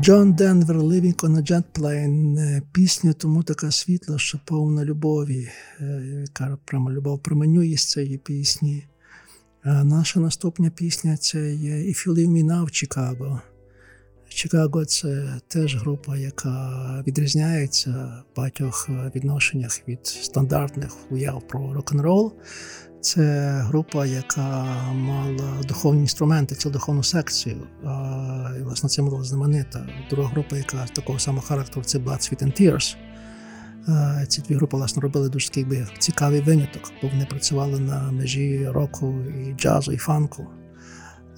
Джон 0.00 0.34
Денвер 0.34 0.76
Living 0.76 1.14
on 1.22 1.36
a 1.36 1.42
Jet 1.42 1.64
Plane. 1.72 2.38
Е, 2.38 2.62
Пісня 2.72 3.12
тому 3.12 3.42
така 3.42 3.70
світла, 3.70 4.18
що 4.18 4.40
повна 4.44 4.84
любові, 4.84 5.48
е, 5.80 5.84
яка 6.20 6.58
прямо 6.64 6.92
любов 6.92 7.22
променює 7.22 7.76
з 7.76 7.84
цієї 7.84 8.18
пісні. 8.18 8.86
А 9.62 9.84
наша 9.84 10.20
наступна 10.20 10.70
пісня 10.70 11.16
це 11.16 11.54
є 11.54 11.74
If 11.74 12.08
You 12.08 12.12
Leave 12.12 12.30
Me 12.30 12.44
Now 12.44 12.64
Chicago. 12.64 13.40
Чикаго 14.38 14.84
це 14.84 15.40
теж 15.48 15.76
група, 15.76 16.16
яка 16.16 17.04
відрізняється 17.06 17.90
в 17.90 18.36
багатьох 18.36 18.88
відношеннях 19.14 19.88
від 19.88 20.06
стандартних 20.06 20.96
уяв 21.10 21.48
про 21.48 21.74
рок-н-рол. 21.74 22.32
Це 23.00 23.50
група, 23.66 24.06
яка 24.06 24.64
мала 24.92 25.62
духовні 25.68 26.00
інструменти, 26.00 26.54
цю 26.54 26.70
духовну 26.70 27.02
секцію. 27.02 27.56
А, 27.84 28.50
і, 28.58 28.62
власне, 28.62 28.88
цим 28.88 29.08
була 29.08 29.24
знаменита. 29.24 29.86
Друга 30.10 30.28
група, 30.28 30.56
яка 30.56 30.86
такого 30.86 31.18
самого 31.18 31.46
характеру, 31.46 31.84
це 31.84 31.98
Blood, 31.98 32.18
Sweat 32.18 32.42
and 32.44 32.62
Tears. 32.62 32.96
А, 33.88 34.26
Ці 34.26 34.42
дві 34.42 34.54
групи, 34.54 34.76
власне, 34.76 35.02
робили 35.02 35.28
дуже 35.28 35.48
такий 35.48 35.66
цікавий 35.98 36.40
виняток, 36.40 36.92
бо 37.02 37.08
вони 37.08 37.26
працювали 37.30 37.80
на 37.80 38.10
межі 38.12 38.68
року, 38.68 39.14
і 39.20 39.52
джазу, 39.52 39.92
і 39.92 39.96
фанку. 39.96 40.46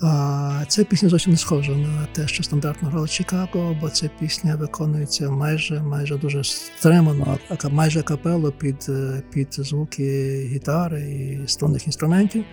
А 0.02 0.64
ця 0.68 0.84
пісня 0.84 1.08
зовсім 1.08 1.32
не 1.32 1.38
схожа 1.38 1.72
на 1.72 2.06
те, 2.12 2.28
що 2.28 2.42
стандартно 2.42 2.88
грала 2.88 3.08
Чикаго, 3.08 3.76
бо 3.80 3.88
ця 3.90 4.10
пісня 4.20 4.56
виконується 4.56 5.30
майже 5.30 5.82
майже 5.82 6.16
дуже 6.16 6.44
стримано, 6.44 7.38
майже 7.70 8.02
капело 8.02 8.52
під, 8.52 8.86
е, 8.88 9.22
під 9.32 9.48
звуки 9.52 10.32
гітари 10.52 11.00
і 11.02 11.48
струнних 11.48 11.86
інструментів. 11.86 12.44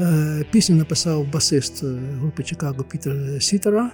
Е, 0.00 0.44
Пісню 0.50 0.76
написав 0.76 1.32
басист 1.32 1.84
е, 1.84 1.86
групи 2.18 2.42
Чикаго 2.42 2.84
Пітер 2.84 3.42
Сітера. 3.42 3.90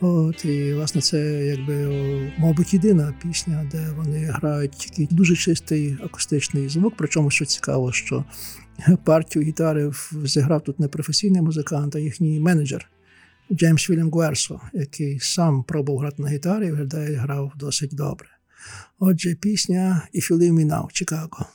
От, 0.00 0.44
і, 0.44 0.74
власне, 0.74 1.00
це 1.00 1.46
якби, 1.46 2.32
мабуть, 2.38 2.74
єдина 2.74 3.14
пісня, 3.22 3.68
де 3.72 3.88
вони 3.96 4.18
грають 4.18 4.72
такий 4.72 5.08
дуже 5.10 5.36
чистий 5.36 5.96
акустичний 6.04 6.68
звук. 6.68 6.94
Причому, 6.96 7.30
що 7.30 7.44
цікаво, 7.44 7.92
що 7.92 8.24
партію 9.04 9.44
гітари 9.44 9.92
зіграв 10.24 10.64
тут 10.64 10.80
не 10.80 10.88
професійний 10.88 11.42
музикант, 11.42 11.96
а 11.96 11.98
їхній 11.98 12.40
менеджер 12.40 12.90
Джеймс 13.52 13.90
Вільям 13.90 14.10
Гуерсо, 14.10 14.60
який 14.72 15.20
сам 15.20 15.62
пробував 15.62 16.00
грати 16.00 16.22
на 16.22 16.28
гітарі 16.28 16.66
і 16.66 16.70
виглядає, 16.70 17.16
грав 17.16 17.52
досить 17.56 17.94
добре. 17.94 18.28
Отже, 18.98 19.34
пісня 19.34 20.08
If 20.14 20.32
You 20.32 20.38
Leave 20.38 20.52
Me 20.52 20.66
Now, 20.66 20.86
Чикаго. 20.92 21.46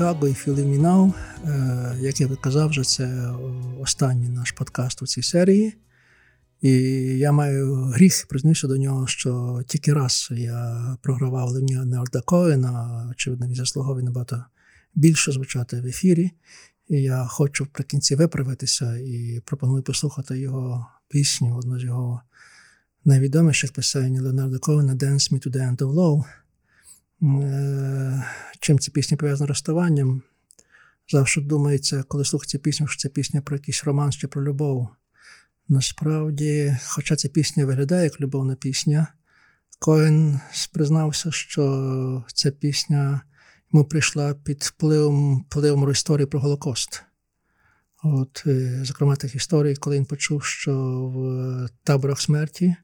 Чикаго 0.00 0.28
і 0.28 0.32
Now. 0.78 1.12
Е, 1.44 1.96
Як 2.00 2.20
я 2.20 2.28
казав, 2.28 2.68
вже 2.68 2.82
це 2.82 3.34
останній 3.80 4.28
наш 4.28 4.52
подкаст 4.52 5.02
у 5.02 5.06
цій 5.06 5.22
серії. 5.22 5.74
І 6.60 6.72
я 7.18 7.32
маю 7.32 7.74
гріх, 7.74 8.26
признаюся 8.28 8.68
до 8.68 8.76
нього, 8.76 9.06
що 9.06 9.62
тільки 9.66 9.92
раз 9.92 10.28
я 10.30 10.96
програвав 11.02 11.48
Левні 11.48 11.74
Неорда 11.74 12.20
Коена, 12.20 13.06
очевидно, 13.10 13.46
він 13.46 13.54
заслуговує 13.54 14.04
набагато 14.04 14.44
більше 14.94 15.32
звучати 15.32 15.80
в 15.80 15.86
ефірі. 15.86 16.30
І 16.88 17.02
я 17.02 17.26
хочу 17.26 17.64
вприкінці 17.64 18.14
виправитися 18.14 18.96
і 18.96 19.40
пропоную 19.44 19.82
послухати 19.82 20.38
його 20.38 20.86
пісню, 21.08 21.56
одну 21.56 21.80
з 21.80 21.84
його 21.84 22.20
найвідоміших 23.04 23.72
пісень 23.72 24.20
Леонарда 24.20 24.58
Коена 24.58 24.94
«Dance 24.94 25.32
Me 25.32 25.46
to 25.46 25.50
the 25.50 25.70
End 25.70 25.76
of 25.76 25.94
Love». 25.94 26.24
Е, 27.22 28.24
Чим 28.60 28.78
ця 28.78 28.90
пісня 28.90 29.16
пов'язана 29.16 29.46
з 29.46 29.48
розставанням? 29.48 30.22
Завжди 31.08 31.40
думається, 31.40 32.02
коли 32.02 32.24
слухається 32.24 32.58
пісню, 32.58 32.86
що 32.86 32.98
це 32.98 33.08
пісня 33.08 33.42
про 33.42 33.56
якийсь 33.56 33.84
роман 33.84 34.12
чи 34.12 34.28
про 34.28 34.44
любов. 34.44 34.88
Насправді, 35.68 36.76
хоча 36.86 37.16
ця 37.16 37.28
пісня 37.28 37.64
виглядає 37.64 38.04
як 38.04 38.20
любовна 38.20 38.54
пісня, 38.54 39.06
Коен 39.78 40.40
признався, 40.72 41.30
що 41.32 42.24
ця 42.34 42.50
пісня 42.50 43.20
йому 43.72 43.84
прийшла 43.84 44.34
під 44.34 44.62
впливом, 44.62 45.44
впливом 45.50 45.90
історії 45.90 46.26
про 46.26 46.40
Голокост. 46.40 47.02
От, 48.02 48.42
е, 48.46 48.80
зокрема, 48.84 49.16
тих 49.16 49.34
історій, 49.34 49.76
коли 49.76 49.96
він 49.96 50.04
почув, 50.04 50.44
що 50.44 50.72
в 51.14 51.68
таборах 51.84 52.20
смерті, 52.20 52.76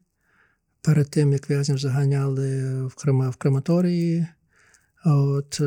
перед 0.87 1.09
тим, 1.09 1.33
як 1.33 1.49
в'язнів 1.49 1.77
заганяли 1.77 2.81
в, 2.85 2.95
крема, 2.95 3.29
в 3.29 3.35
крематорії, 3.35 4.27
от, 5.05 5.61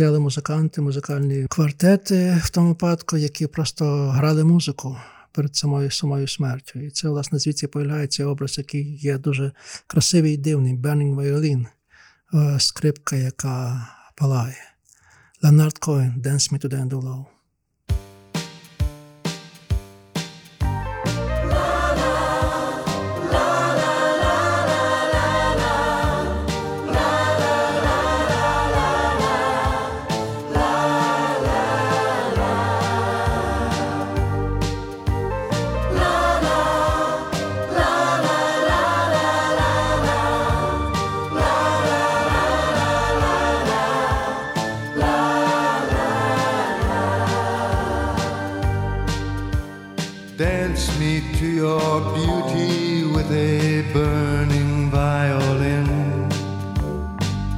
е, 0.00 0.18
музиканти, 0.18 0.80
музикальні 0.80 1.46
квартети 1.50 2.40
в 2.44 2.50
тому 2.50 2.68
випадку, 2.68 3.16
які 3.16 3.46
просто 3.46 4.08
грали 4.08 4.44
музику 4.44 4.96
перед 5.32 5.56
самою 5.56 5.90
самою 5.90 6.28
смертю. 6.28 6.80
І 6.80 6.90
це, 6.90 7.08
власне, 7.08 7.38
звідси 7.38 7.68
появляється 7.68 8.26
образ, 8.26 8.58
який 8.58 8.96
є 8.96 9.18
дуже 9.18 9.52
красивий 9.86 10.34
і 10.34 10.36
дивний 10.36 10.78
Burning 10.78 11.14
Violin, 11.14 11.66
е, 12.34 12.60
скрипка, 12.60 13.16
яка 13.16 13.88
палає. 14.16 14.56
Леонард 15.42 15.78
Коен, 15.78 16.22
Dance 16.24 16.52
Me 16.52 16.64
to 16.64 16.68
the 16.68 16.82
End 16.82 16.90
of 16.90 17.02
Love. 17.02 17.31
Your 51.62 52.00
beauty 52.12 53.04
with 53.04 53.30
a 53.30 53.82
burning 53.92 54.90
violin. 54.90 56.28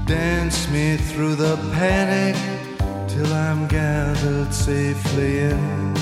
Dance 0.04 0.68
me 0.68 0.98
through 0.98 1.36
the 1.36 1.56
panic 1.72 2.36
till 3.08 3.32
I'm 3.32 3.66
gathered 3.66 4.52
safely 4.52 5.38
in. 5.52 5.94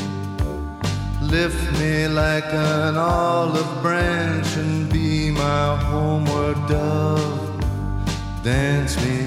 Lift 1.21 1.65
me 1.79 2.09
like 2.09 2.51
an 2.53 2.97
olive 2.97 3.73
branch 3.83 4.49
and 4.57 4.93
be 4.93 5.31
my 5.31 5.77
homeward 5.77 6.59
dove. 6.67 7.41
Dance 8.43 8.97
me 9.05 9.22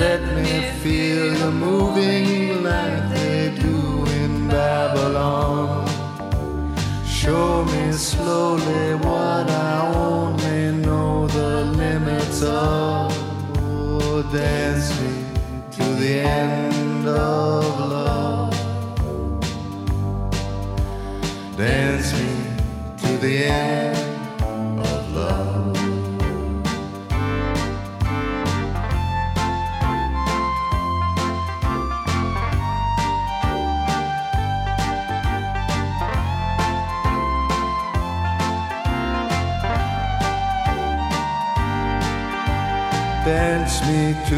Let 0.00 0.22
me 0.34 0.62
feel 0.82 1.36
you 1.36 1.50
moving 1.50 2.62
like 2.62 3.10
they 3.10 3.54
do 3.60 4.06
in 4.22 4.48
Babylon. 4.48 5.86
Show 7.04 7.66
me 7.66 7.92
slowly 7.92 8.94
what 8.94 9.50
I 9.50 9.92
only 9.94 10.72
know 10.72 11.26
the 11.26 11.66
limits 11.82 12.42
of. 12.42 13.12
Oh, 13.58 14.22
dance 14.32 14.88
me 15.02 15.12
to 15.72 15.84
the 16.02 16.20
end 16.20 17.06
of 17.06 17.78
love. 17.90 18.54
Dance 21.58 22.10
me 22.14 22.30
to 23.02 23.18
the 23.18 23.44
end 23.44 23.69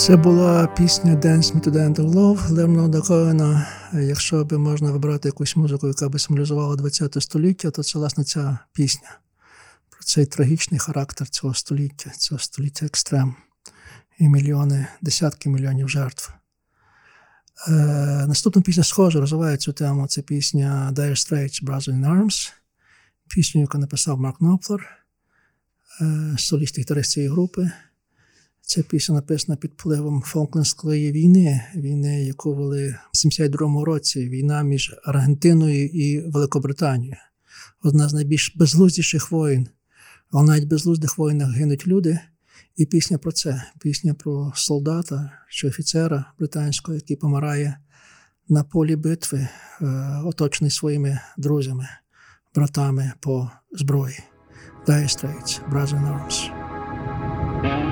Це 0.00 0.16
була 0.16 0.66
пісня 0.66 1.16
Dance 1.16 1.54
Me 1.54 1.60
to 1.60 1.70
the 1.70 1.88
End 1.88 1.94
of 1.94 2.10
Love 2.10 2.50
Лернарда 2.50 3.00
Коена. 3.00 3.68
Якщо 3.92 4.44
би 4.44 4.58
можна 4.58 4.90
вибрати 4.92 5.28
якусь 5.28 5.56
музику, 5.56 5.88
яка 5.88 6.08
би 6.08 6.18
символізувала 6.18 6.76
ХХ 6.76 7.22
століття, 7.22 7.70
то 7.70 7.82
це 7.82 7.98
власне 7.98 8.24
ця 8.24 8.58
пісня 8.72 9.18
про 9.90 10.00
цей 10.02 10.26
трагічний 10.26 10.80
характер 10.80 11.28
цього 11.28 11.54
століття, 11.54 12.10
цього 12.10 12.38
століття 12.38 12.86
екстрем 12.86 13.34
і 14.18 14.28
мільйони, 14.28 14.86
десятки 15.00 15.48
мільйонів 15.48 15.88
жертв. 15.88 16.32
Е, 17.68 17.72
наступна 18.28 18.62
пісня 18.62 18.84
схожа 18.84 19.20
розвиває 19.20 19.56
цю 19.56 19.72
тему. 19.72 20.06
Це 20.06 20.22
пісня 20.22 20.92
Dire 20.94 21.10
Straits 21.10 21.64
Brothers 21.64 21.88
in 21.88 22.16
Arms, 22.16 22.52
пісню, 23.28 23.60
яку 23.60 23.78
написав 23.78 24.20
Марк 24.20 24.40
Knopfler, 24.40 24.80
е, 26.00 26.34
соліст 26.38 26.78
гітарист 26.78 27.10
цієї 27.10 27.32
групи. 27.32 27.70
Ця 28.70 28.82
пісня 28.82 29.14
написана 29.14 29.56
під 29.56 29.70
впливом 29.70 30.22
Фолклендської 30.22 31.12
війни, 31.12 31.64
війни, 31.76 32.24
яку 32.24 32.54
вели 32.54 32.96
в 33.12 33.16
72-му 33.16 33.84
році, 33.84 34.28
війна 34.28 34.62
між 34.62 34.94
Аргентиною 35.04 35.86
і 35.86 36.20
Великобританією. 36.20 37.16
Одна 37.82 38.08
з 38.08 38.14
найбільш 38.14 38.56
безглуздіших 38.56 39.30
воїн. 39.30 39.68
Але 40.30 40.44
навіть 40.44 40.64
в 40.64 40.68
безглуздих 40.68 41.18
воїнах 41.18 41.50
гинуть 41.50 41.86
люди. 41.86 42.18
І 42.76 42.86
пісня 42.86 43.18
про 43.18 43.32
це. 43.32 43.62
Пісня 43.80 44.14
про 44.14 44.52
солдата 44.54 45.32
чи 45.50 45.68
офіцера 45.68 46.24
британського, 46.38 46.94
який 46.94 47.16
помирає 47.16 47.78
на 48.48 48.64
полі 48.64 48.96
битви, 48.96 49.38
е, 49.80 49.86
оточений 50.24 50.70
своїми 50.70 51.20
друзями, 51.38 51.88
братами 52.54 53.12
по 53.20 53.50
зброї. 53.72 54.18
Dire 54.86 55.08
Straits, 55.08 55.60
Brothers 55.70 55.92
in 55.94 56.04
Arms. 56.14 57.89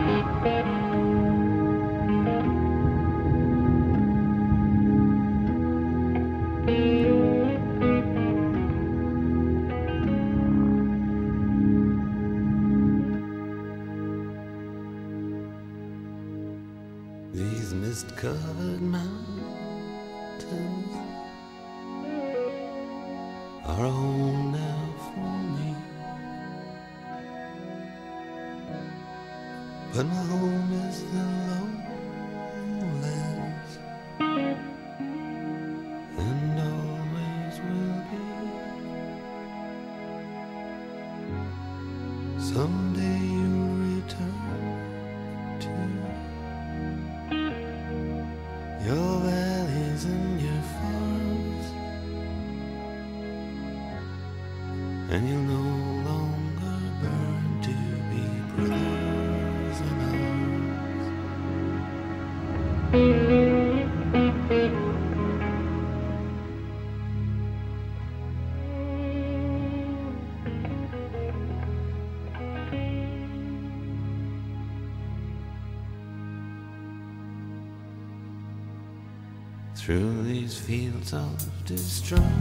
Of 81.12 81.64
destruction, 81.64 82.37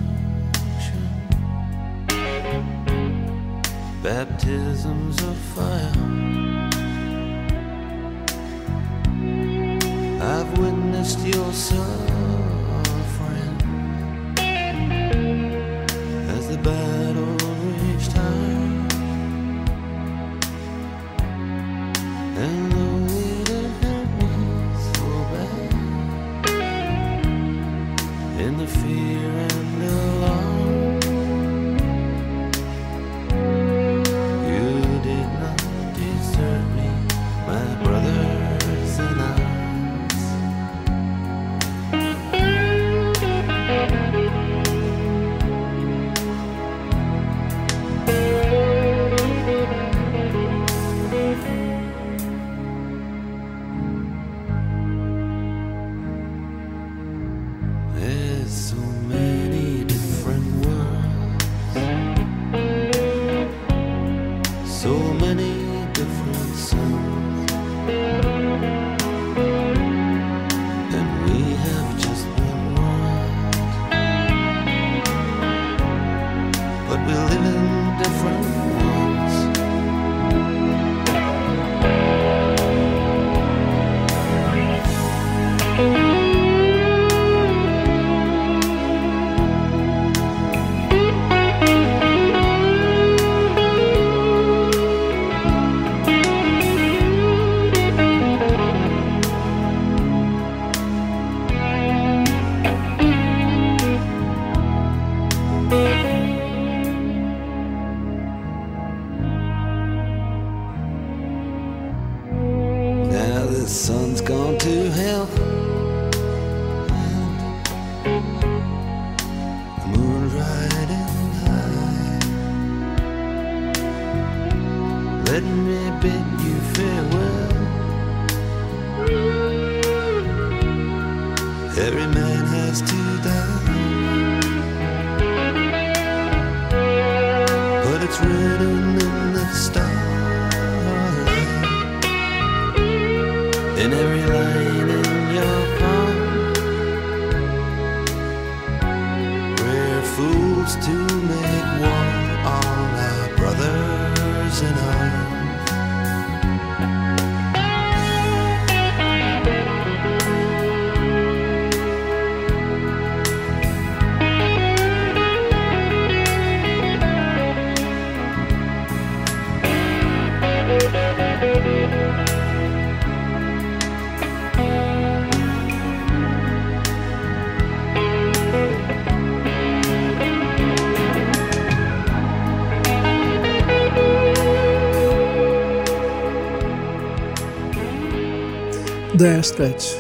Dire 189.18 189.44
Straits 189.44 189.98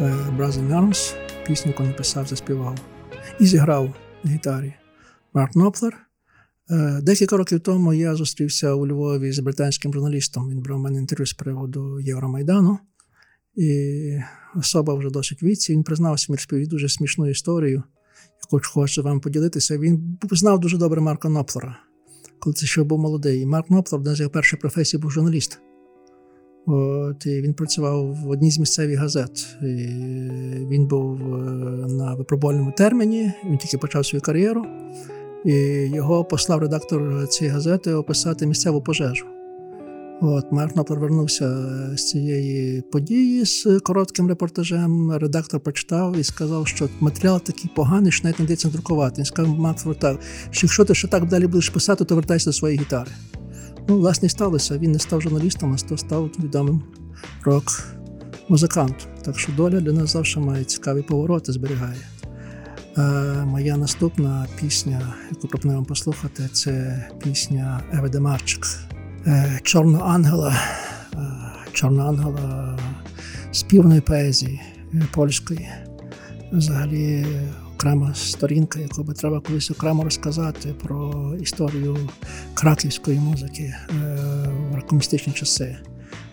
е, 0.00 0.74
Arms, 0.74 1.14
пісню, 1.46 1.70
яку 1.70 1.82
написав, 1.82 2.26
заспівав 2.26 2.78
і 3.40 3.46
зіграв 3.46 3.94
на 4.24 4.30
гітарі 4.30 4.74
Марк 5.34 5.56
Ноплер. 5.56 5.96
Е, 6.70 7.00
Декілька 7.02 7.36
років 7.36 7.60
тому 7.60 7.94
я 7.94 8.14
зустрівся 8.14 8.74
у 8.74 8.86
Львові 8.86 9.32
з 9.32 9.38
британським 9.38 9.94
журналістом. 9.94 10.50
Він 10.50 10.60
брав 10.60 10.78
мене 10.78 10.98
інтерв'ю 10.98 11.26
з 11.26 11.32
приводу 11.32 12.00
Євромайдану. 12.00 12.78
І 13.56 14.20
особа 14.56 14.94
вже 14.94 15.10
досить 15.10 15.42
віці. 15.42 15.72
Він 15.72 15.82
признався, 15.82 16.26
він 16.28 16.36
розповів 16.36 16.68
дуже 16.68 16.88
смішну 16.88 17.30
історію, 17.30 17.82
яку 18.44 18.66
хочу 18.68 19.02
вам 19.02 19.20
поділитися. 19.20 19.78
Він 19.78 20.18
знав 20.30 20.60
дуже 20.60 20.78
добре 20.78 21.00
Марка 21.00 21.28
Ноплера, 21.28 21.78
коли 22.38 22.54
це 22.54 22.66
ще 22.66 22.82
був 22.82 22.98
молодий. 22.98 23.40
І 23.40 23.46
Марк 23.46 23.70
Ноплер, 23.70 24.00
одна 24.00 24.14
з 24.14 24.20
його 24.20 24.30
перших 24.30 24.60
професій, 24.60 24.98
був 24.98 25.10
журналіст. 25.10 25.60
От, 26.70 27.26
і 27.26 27.40
він 27.40 27.54
працював 27.54 28.14
в 28.14 28.30
одній 28.30 28.50
з 28.50 28.58
місцевих 28.58 28.98
газет. 28.98 29.56
І 29.62 29.66
він 30.70 30.86
був 30.86 31.20
е, 31.20 31.38
на 31.88 32.14
випробувальному 32.14 32.72
терміні, 32.76 33.32
він 33.44 33.58
тільки 33.58 33.78
почав 33.78 34.06
свою 34.06 34.22
кар'єру, 34.22 34.64
і 35.44 35.52
його 35.94 36.24
послав 36.24 36.60
редактор 36.60 37.28
цієї 37.28 37.54
газети 37.54 37.92
описати 37.92 38.46
місцеву 38.46 38.82
пожежу. 38.82 39.26
От 40.20 40.52
Марк 40.52 40.76
Ноплер 40.76 41.00
вернувся 41.00 41.56
з 41.96 42.10
цієї 42.10 42.80
події 42.80 43.44
з 43.44 43.80
коротким 43.82 44.28
репортажем. 44.28 45.12
Редактор 45.12 45.60
прочитав 45.60 46.16
і 46.16 46.24
сказав, 46.24 46.66
що 46.66 46.88
матеріал 47.00 47.40
такий 47.40 47.70
поганий, 47.76 48.12
що 48.12 48.24
навіть 48.24 48.38
не 48.38 48.44
йдеться 48.44 48.68
друкувати. 48.68 49.14
Він 49.18 49.24
сказав 49.24 49.58
Марк 49.58 49.78
так, 49.98 50.20
що 50.50 50.66
якщо 50.66 50.84
ти 50.84 50.94
ще 50.94 51.08
так 51.08 51.28
далі 51.28 51.46
будеш 51.46 51.68
писати, 51.68 52.04
то 52.04 52.14
вертайся 52.14 52.44
до 52.44 52.52
своєї 52.52 52.80
гітари. 52.80 53.10
Ну, 53.88 53.98
власне, 53.98 54.28
сталося. 54.28 54.78
Він 54.78 54.92
не 54.92 54.98
став 54.98 55.20
журналістом, 55.20 55.72
а 55.74 55.96
став 55.96 56.30
відомим 56.38 56.82
рок-музикантом. 57.44 59.08
Так 59.24 59.38
що 59.38 59.52
доля 59.52 59.80
для 59.80 59.92
нас 59.92 60.12
завжди 60.12 60.40
має 60.40 60.64
цікаві 60.64 61.02
повороти, 61.02 61.52
зберігає. 61.52 62.00
Е, 62.98 63.02
моя 63.44 63.76
наступна 63.76 64.46
пісня, 64.60 65.14
яку 65.30 65.48
пропоную 65.48 65.78
вам 65.78 65.84
послухати, 65.84 66.48
це 66.52 67.04
пісня 67.22 67.82
Еви 67.92 68.08
Демарчик. 68.08 68.66
Е, 69.26 69.60
Чорного 69.62 70.04
ангела, 70.04 70.56
е, 71.14 71.18
Чорного 71.72 72.08
ангела 72.08 72.78
співної 73.52 74.00
поезії 74.00 74.60
польської. 75.14 75.68
Взагалі 76.52 77.26
окрема 77.78 78.14
сторінка, 78.14 78.80
яку 78.80 79.02
би 79.02 79.14
треба 79.14 79.40
колись 79.40 79.70
окремо 79.70 80.04
розказати 80.04 80.74
про 80.82 81.34
історію 81.40 81.96
краківської 82.54 83.18
музики 83.18 83.62
е, 83.62 83.94
в 84.72 84.86
комуністичні 84.86 85.32
часи, 85.32 85.76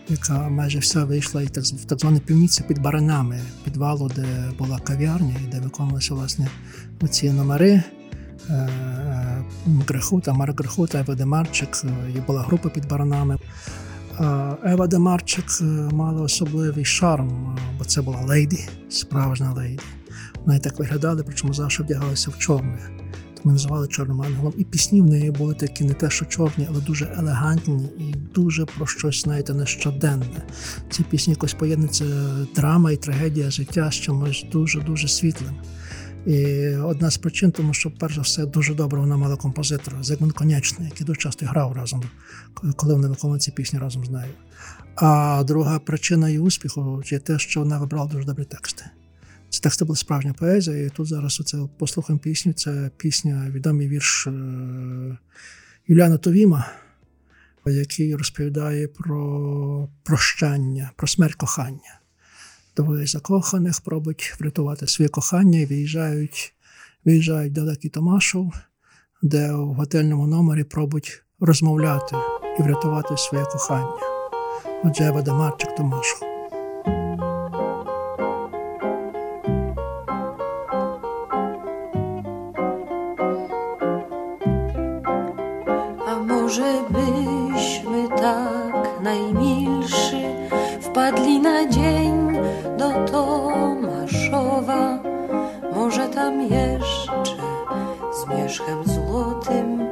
яка 0.09 0.49
майже 0.49 0.79
вся 0.79 1.03
вийшла 1.03 1.41
і 1.41 1.45
в 1.45 1.85
так 1.85 1.99
звані 1.99 2.19
півніці 2.19 2.63
під 2.67 2.81
баранами, 2.81 3.39
підвалу, 3.63 4.11
де 4.15 4.25
була 4.57 4.79
кав'ярня, 4.79 5.35
і 5.43 5.51
де 5.51 5.59
виконувалися 5.59 6.13
власне 6.13 6.47
оці 7.01 7.31
номери. 7.31 7.83
Е, 8.49 8.69
Грехута, 9.87 10.33
Мара 10.33 10.53
Грехута, 10.57 10.99
Ева 10.99 11.15
Демарчик, 11.15 11.81
е, 11.83 11.89
і 12.17 12.19
була 12.19 12.41
група 12.41 12.69
під 12.69 12.87
баранами. 12.87 13.37
Е, 14.19 14.23
Ева 14.63 14.87
Демарчик 14.87 15.45
е, 15.61 15.63
мала 15.93 16.21
особливий 16.21 16.85
шарм, 16.85 17.55
е, 17.57 17.61
бо 17.77 17.85
це 17.85 18.01
була 18.01 18.21
лейді, 18.21 18.69
справжня 18.89 19.53
лейді. 19.53 19.83
Вона 20.45 20.57
і 20.57 20.59
так 20.59 20.79
виглядали, 20.79 21.23
причому 21.23 21.53
завжди 21.53 21.83
вдягалися 21.83 22.31
в 22.31 22.37
чорне. 22.37 22.79
Тому 23.35 23.53
називали 23.53 23.87
чорним 23.87 24.21
ангелом. 24.21 24.53
І 24.57 24.63
пісні 24.63 25.01
в 25.01 25.05
неї 25.05 25.31
були 25.31 25.53
такі 25.53 25.83
не 25.83 25.93
те, 25.93 26.09
що 26.09 26.25
чорні, 26.25 26.67
але 26.69 26.81
дуже 26.81 27.15
елегантні 27.17 27.89
і 27.99 28.13
дуже 28.35 28.65
про 28.65 28.87
щось, 28.87 29.21
знаєте, 29.21 29.53
нещоденне. 29.53 30.43
Ці 30.89 31.03
пісні 31.03 31.33
якось 31.33 31.53
поєднується 31.53 32.05
драма 32.55 32.91
і 32.91 32.97
трагедія 32.97 33.51
життя 33.51 33.91
з 33.91 33.95
чимось 33.95 34.45
дуже-дуже 34.51 35.07
світлим. 35.07 35.55
І 36.25 36.67
одна 36.67 37.09
з 37.09 37.17
причин, 37.17 37.51
тому 37.51 37.73
що, 37.73 37.91
перш 37.91 38.15
за 38.15 38.21
все, 38.21 38.45
дуже 38.45 38.73
добре 38.73 38.99
вона 38.99 39.17
мала 39.17 39.35
композитора 39.35 40.03
Зигмунд 40.03 40.33
Конячний, 40.33 40.87
який 40.87 41.07
дуже 41.07 41.19
часто 41.19 41.45
грав 41.45 41.73
разом, 41.73 42.03
коли 42.75 42.93
вони 42.93 43.07
виконували 43.07 43.39
ці 43.39 43.51
пісні 43.51 43.79
разом 43.79 44.05
з 44.05 44.09
нею. 44.09 44.33
А 44.95 45.43
друга 45.47 45.79
причина 45.79 46.27
її 46.29 46.39
успіху 46.39 47.03
є 47.05 47.19
те, 47.19 47.39
що 47.39 47.59
вона 47.59 47.77
вибрала 47.77 48.07
дуже 48.07 48.25
добрі 48.25 48.43
тексти. 48.43 48.85
Ці 49.55 49.61
тексти 49.61 49.85
були 49.85 49.97
справжня 49.97 50.33
поезія, 50.33 50.85
і 50.85 50.89
тут 50.89 51.07
зараз 51.07 51.39
оце 51.39 51.57
послухаємо 51.77 52.19
пісню. 52.19 52.53
Це 52.53 52.89
пісня, 52.97 53.47
відомий 53.49 53.87
вірш 53.87 54.27
е, 54.27 54.31
Юліана 55.87 56.17
Товіма, 56.17 56.65
який 57.65 58.15
розповідає 58.15 58.87
про 58.87 59.89
прощання, 60.03 60.91
про 60.95 61.07
смерть 61.07 61.35
кохання. 61.35 61.99
Двоє 62.77 63.07
закоханих 63.07 63.81
пробують 63.81 64.35
врятувати 64.39 64.87
своє 64.87 65.09
кохання 65.09 65.59
і 65.59 65.65
виїжджають, 65.65 66.53
виїжджають 67.05 67.51
в 67.51 67.55
далекий 67.55 67.89
Томашов, 67.89 68.53
де 69.21 69.53
в 69.53 69.73
готельному 69.73 70.27
номері 70.27 70.63
пробують 70.63 71.23
розмовляти 71.39 72.15
і 72.59 72.61
врятувати 72.61 73.17
своє 73.17 73.43
кохання. 73.43 73.99
Отже, 74.83 75.03
Ева 75.03 75.21
Демарчик 75.21 75.75
Томашов. 75.75 76.34
Tam 96.15 96.41
jeszcze 96.41 97.41
z 98.13 98.27
mieszkiem 98.27 98.83
złotym 98.85 99.87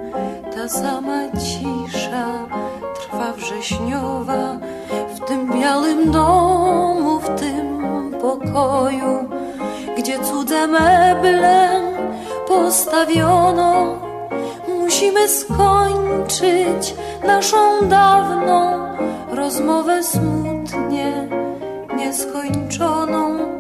ta 0.56 0.70
sama 0.70 1.20
cisza 1.32 2.28
trwa 2.96 3.34
wrześniowa 3.34 4.58
w 5.16 5.20
tym 5.28 5.54
białym 5.54 6.12
domu, 6.12 7.20
w 7.20 7.40
tym 7.40 7.82
pokoju, 8.22 9.30
gdzie 9.98 10.20
cudze 10.20 10.68
meble 10.68 11.82
postawiono. 12.48 13.86
Musimy 14.80 15.28
skończyć 15.30 16.96
naszą 17.28 17.88
dawną 17.90 18.80
rozmowę 19.32 20.04
smutnie 20.04 21.28
nieskończoną, 21.98 23.53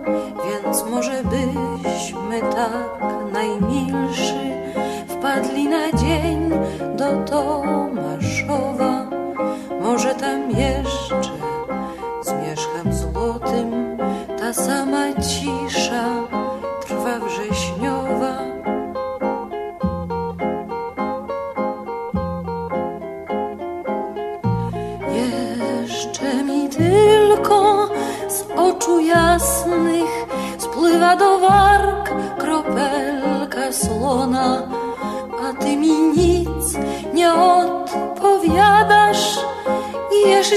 więc 0.46 0.86
może 0.90 1.24
byśmy 1.24 2.42
tak 2.42 3.04
najmilszy 3.32 4.54
wpadli 5.08 5.70
na 5.70 5.92
dzień 5.92 6.50
do 6.98 7.24
Tomaszowa. 7.32 9.06
Może 9.82 10.16
tam 10.16 10.52
jeszcze 10.52 11.22
z 12.22 12.34
mieszkiem 12.34 12.94
złotym 12.94 13.98
ta 14.40 14.54
sama 14.54 15.14
cisza 15.14 16.43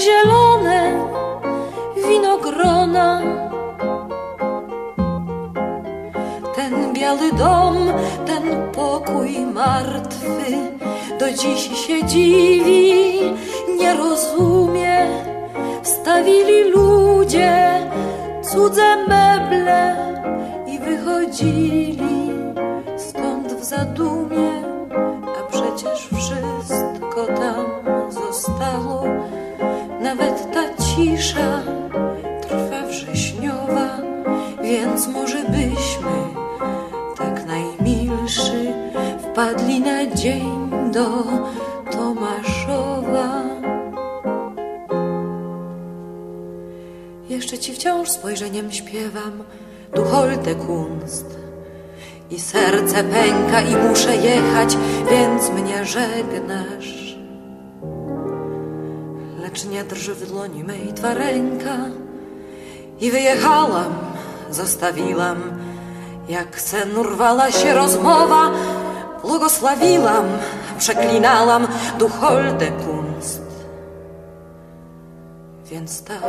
zielone 0.01 1.07
winogrona. 2.09 3.23
Ten 6.55 6.93
biały 6.93 7.33
dom, 7.33 7.77
ten 8.27 8.73
pokój 8.73 9.39
martwy, 9.55 10.53
do 11.19 11.33
dziś 11.33 11.87
się 11.87 12.05
dziwi, 12.05 13.21
nie 13.79 13.95
rozumie. 13.95 15.07
Wstawili 15.83 16.71
ludzie 16.71 17.81
cudze 18.43 18.97
meble 19.09 19.97
i 20.67 20.79
wychodzili 20.79 22.31
stąd 22.97 23.53
w 23.53 23.65
zadumie, 23.65 24.26
cisza 31.27 31.63
trwa 32.41 32.87
wrześniowa, 32.89 33.99
więc 34.63 35.09
może 35.09 35.39
byśmy 35.39 36.17
tak 37.19 37.47
najmilszy 37.47 38.73
wpadli 39.19 39.81
na 39.81 40.07
dzień 40.07 40.71
do 40.93 41.09
Tomaszowa. 41.91 43.43
Jeszcze 47.29 47.59
ci 47.59 47.73
wciąż 47.73 48.09
spojrzeniem 48.09 48.73
śpiewam 48.73 49.43
Du 49.95 50.05
holte 50.05 50.55
Kunst 50.55 51.39
i 52.31 52.41
serce 52.41 53.05
pęka 53.05 53.61
i 53.61 53.77
muszę 53.89 54.17
jechać, 54.17 54.77
więc 55.11 55.51
mnie 55.51 55.85
żegnasz. 55.85 56.96
Lecz 59.57 59.65
nie 59.65 59.85
drży 59.85 60.15
w 60.15 60.29
dłoni 60.29 60.65
mej 60.65 60.93
twa 60.93 61.15
ręka 61.15 61.77
i 63.01 63.11
wyjechałam, 63.11 63.95
zostawiłam, 64.51 65.37
jak 66.29 66.61
sen 66.61 66.99
urwała 66.99 67.51
się 67.51 67.75
rozmowa, 67.75 68.51
błogosławiłam, 69.23 70.25
przeklinałam 70.79 71.67
du 71.99 72.09
holte 72.09 72.67
Kunst. 72.67 73.43
Więc 75.65 76.05
tak 76.05 76.21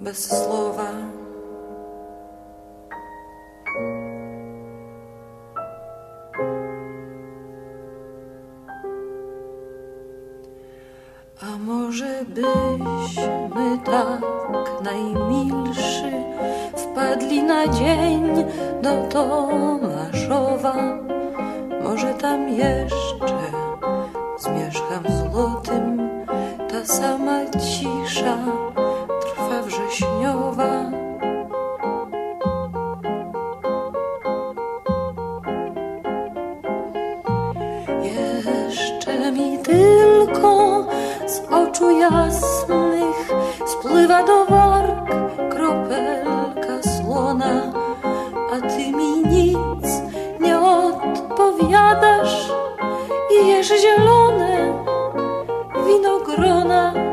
bez 0.00 0.28
słowa. 0.28 1.21
A 11.42 11.58
może 11.58 12.24
byśmy 12.28 13.78
tak 13.84 14.22
najmilszy 14.82 16.12
wpadli 16.76 17.42
na 17.42 17.68
dzień 17.68 18.44
do 18.82 19.08
Tomaszowa? 19.08 20.74
Może 21.82 22.14
tam 22.14 22.48
jeszcze 22.48 23.42
z 24.38 24.48
mieszkam 24.48 25.04
złotym 25.08 26.10
ta 26.70 26.86
sama 26.86 27.40
cisza 27.50 28.38
trwa 29.20 29.62
wrześniowa. 29.62 30.90
Oczu 41.82 41.90
jasnych 41.90 43.32
spływa 43.66 44.22
do 44.22 44.44
warg 44.44 45.08
kropelka 45.50 46.82
słona, 46.82 47.72
a 48.52 48.60
ty 48.60 48.92
mi 48.92 49.22
nic 49.22 49.86
nie 50.40 50.60
odpowiadasz 50.60 52.52
i 53.30 53.48
jesz 53.48 53.72
zielone 53.82 54.72
winogrona. 55.86 57.11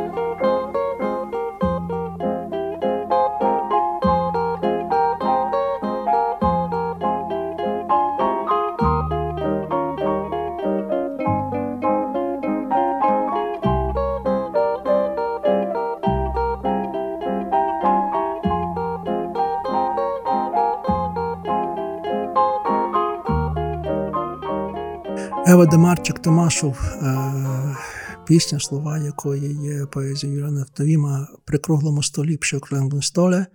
Ева 25.50 25.66
Демарчик 25.66 26.20
Томашов, 26.20 26.80
е, 26.80 27.76
пісня, 28.28 28.60
слова 28.60 28.98
якої 28.98 29.56
є 29.56 29.86
поезією 29.86 30.40
Юрія 30.40 30.52
Нафтовіма 30.52 31.28
при 31.46 31.58
круглому 31.58 32.04
столі 32.04 32.40
округлому 32.56 33.02
столі. 33.02 33.46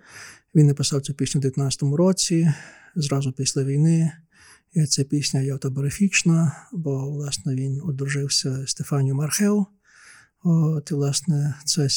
Він 0.55 0.67
написав 0.67 1.01
цю 1.01 1.15
пісню 1.15 1.41
у 1.41 1.45
19-му 1.45 1.97
році, 1.97 2.53
зразу 2.95 3.33
після 3.33 3.65
війни. 3.65 4.13
І 4.73 4.87
ця 4.87 5.05
пісня 5.05 5.41
є 5.41 5.53
автобіографічна, 5.53 6.67
бо 6.73 7.11
власне 7.11 7.55
він 7.55 7.81
одружився 7.85 8.67
з 8.67 8.71
Стефанією 8.71 9.15
Мархеу. 9.15 9.67
От, 10.43 10.91
і, 10.91 10.95
власне, 10.95 11.55
це 11.65 11.89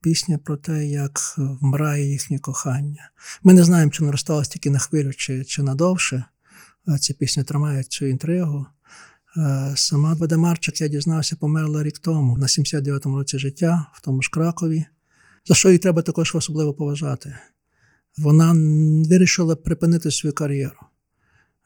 пісня 0.00 0.38
про 0.38 0.56
те, 0.56 0.86
як 0.86 1.34
вмирає 1.36 2.10
їхнє 2.10 2.38
кохання. 2.38 3.10
Ми 3.42 3.54
не 3.54 3.64
знаємо, 3.64 3.90
чи 3.90 4.04
наросталось 4.04 4.48
тільки 4.48 4.70
на 4.70 4.78
хвилю, 4.78 5.12
чи, 5.12 5.44
чи 5.44 5.62
надовше. 5.62 6.24
Ця 7.00 7.14
пісня 7.14 7.44
тримає 7.44 7.82
цю 7.82 8.06
інтригу. 8.06 8.66
Е, 9.36 9.72
Сама 9.76 10.14
Вадимарчик, 10.14 10.80
я 10.80 10.88
дізнався, 10.88 11.36
померла 11.36 11.82
рік 11.82 11.98
тому, 11.98 12.38
на 12.38 12.46
79-му 12.46 13.16
році 13.16 13.38
життя, 13.38 13.86
в 13.94 14.00
тому 14.00 14.22
ж 14.22 14.30
Кракові, 14.30 14.84
за 15.46 15.54
що 15.54 15.68
її 15.68 15.78
треба 15.78 16.02
також 16.02 16.34
особливо 16.34 16.74
поважати. 16.74 17.38
Вона 18.18 18.52
вирішила 19.08 19.56
припинити 19.56 20.10
свою 20.10 20.34
кар'єру. 20.34 20.76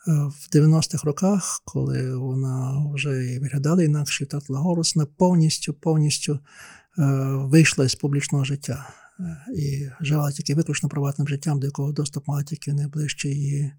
Е, 0.09 0.12
В 0.12 0.49
90-х 0.57 1.05
роках, 1.05 1.62
коли 1.65 2.16
вона 2.16 2.86
вже 2.95 3.39
виглядала 3.41 3.82
інакше, 3.82 4.27
голос, 4.49 4.97
вона 4.97 5.09
повністю, 5.16 5.74
повністю 5.74 6.32
е, 6.32 7.03
вийшла 7.35 7.89
з 7.89 7.95
публічного 7.95 8.45
життя 8.45 8.89
і 9.57 9.89
жила 10.01 10.32
тільки 10.32 10.55
виключно 10.55 10.89
приватним 10.89 11.28
життям, 11.28 11.61
до 11.61 11.66
якого 11.66 11.93
доступ 11.93 12.28
мали 12.28 12.45
тільки 12.45 12.73
найближчі 12.73 13.28
її 13.28 13.73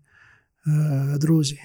друзі. 1.18 1.60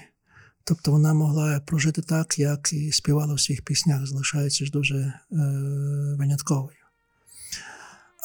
Тобто 0.63 0.91
вона 0.91 1.13
могла 1.13 1.59
прожити 1.59 2.01
так, 2.01 2.39
як 2.39 2.73
і 2.73 2.91
співала 2.91 3.33
в 3.33 3.39
своїх 3.39 3.61
піснях, 3.61 4.05
залишаючись 4.05 4.71
дуже 4.71 4.95
е, 4.95 5.13
винятковою. 6.17 6.77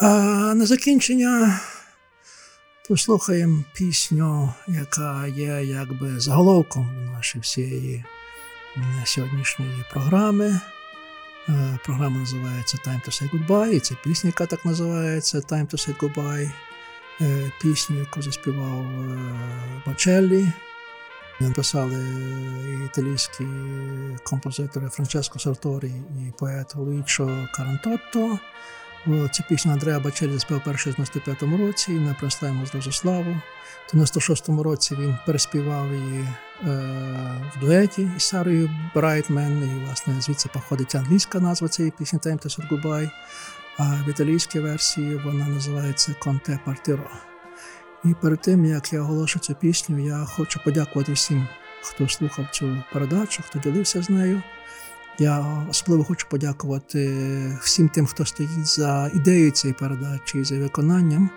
А 0.00 0.08
на 0.54 0.66
закінчення 0.66 1.60
послухаємо 2.88 3.64
пісню, 3.74 4.54
яка 4.68 5.26
є 5.26 5.64
якби 5.64 6.20
заголовком 6.20 7.12
нашої 7.12 7.42
всієї 7.42 8.04
сьогоднішньої 9.04 9.84
програми. 9.92 10.60
Е, 11.48 11.78
Програма 11.84 12.18
називається 12.18 12.78
Time 12.86 13.04
to 13.04 13.08
Say 13.08 13.30
Goodbye, 13.30 13.72
і 13.72 13.80
це 13.80 13.94
пісня, 14.04 14.28
яка 14.28 14.46
так 14.46 14.64
називається 14.64 15.38
Time 15.38 15.66
to 15.66 15.74
Say 15.74 15.98
Goodbye. 15.98 16.50
Е, 17.20 17.52
Пісню, 17.62 17.98
яку 17.98 18.22
заспівав 18.22 18.86
е, 18.86 19.18
Бочеллі. 19.86 20.52
Написали 21.40 22.04
італійські 22.84 23.46
композитори 24.24 24.88
Франческо 24.88 25.38
Сарторі 25.38 25.92
і 26.18 26.32
поет 26.38 26.74
Лучо 26.74 27.48
Кварантотто. 27.54 28.38
О, 29.06 29.28
Цю 29.28 29.42
пісню 29.48 29.72
Андреа 29.72 30.00
Бочеллі 30.00 30.32
заспівав 30.32 30.64
перший 30.64 30.92
в 30.92 30.96
95-му 31.00 31.56
році, 31.56 31.92
і 31.92 32.00
ми 32.00 32.16
представимо 32.20 32.66
зразу 32.66 32.92
славу. 32.92 33.36
В 33.92 33.96
96-му 33.96 34.62
році 34.62 34.96
він 35.00 35.16
переспівав 35.26 35.94
її 35.94 36.20
е, 36.20 36.66
в 37.56 37.60
дуеті 37.60 38.10
із 38.16 38.22
Сарою 38.22 38.70
Брайтмен, 38.94 39.62
і, 39.62 39.84
власне, 39.84 40.20
звідси 40.20 40.48
походить 40.52 40.94
англійська 40.94 41.40
назва 41.40 41.68
цієї 41.68 41.92
пісні 41.98 42.18
«Time 42.18 42.42
to 42.42 42.46
say 42.46 42.68
goodbye», 42.68 43.10
а 43.78 44.02
в 44.06 44.08
італійській 44.08 44.60
версії 44.60 45.16
вона 45.24 45.48
називається 45.48 46.14
«Conte 46.20 46.58
partirò». 46.66 47.35
І 48.10 48.14
перед 48.20 48.40
тим, 48.40 48.64
як 48.64 48.92
я 48.92 49.00
оголошу 49.00 49.38
цю 49.38 49.54
пісню, 49.54 49.98
я 50.06 50.24
хочу 50.24 50.60
подякувати 50.64 51.12
всім, 51.12 51.48
хто 51.82 52.08
слухав 52.08 52.46
цю 52.52 52.82
передачу, 52.92 53.42
хто 53.46 53.58
ділився 53.58 54.02
з 54.02 54.10
нею. 54.10 54.42
Я 55.18 55.66
особливо 55.70 56.04
хочу 56.04 56.26
подякувати 56.30 57.10
всім 57.62 57.88
тим, 57.88 58.06
хто 58.06 58.24
стоїть 58.24 58.66
за 58.66 59.10
ідеєю 59.14 59.50
цієї 59.50 59.74
передачі 59.78 60.38
і 60.38 60.44
за 60.44 60.58
виконанням. 60.58 61.30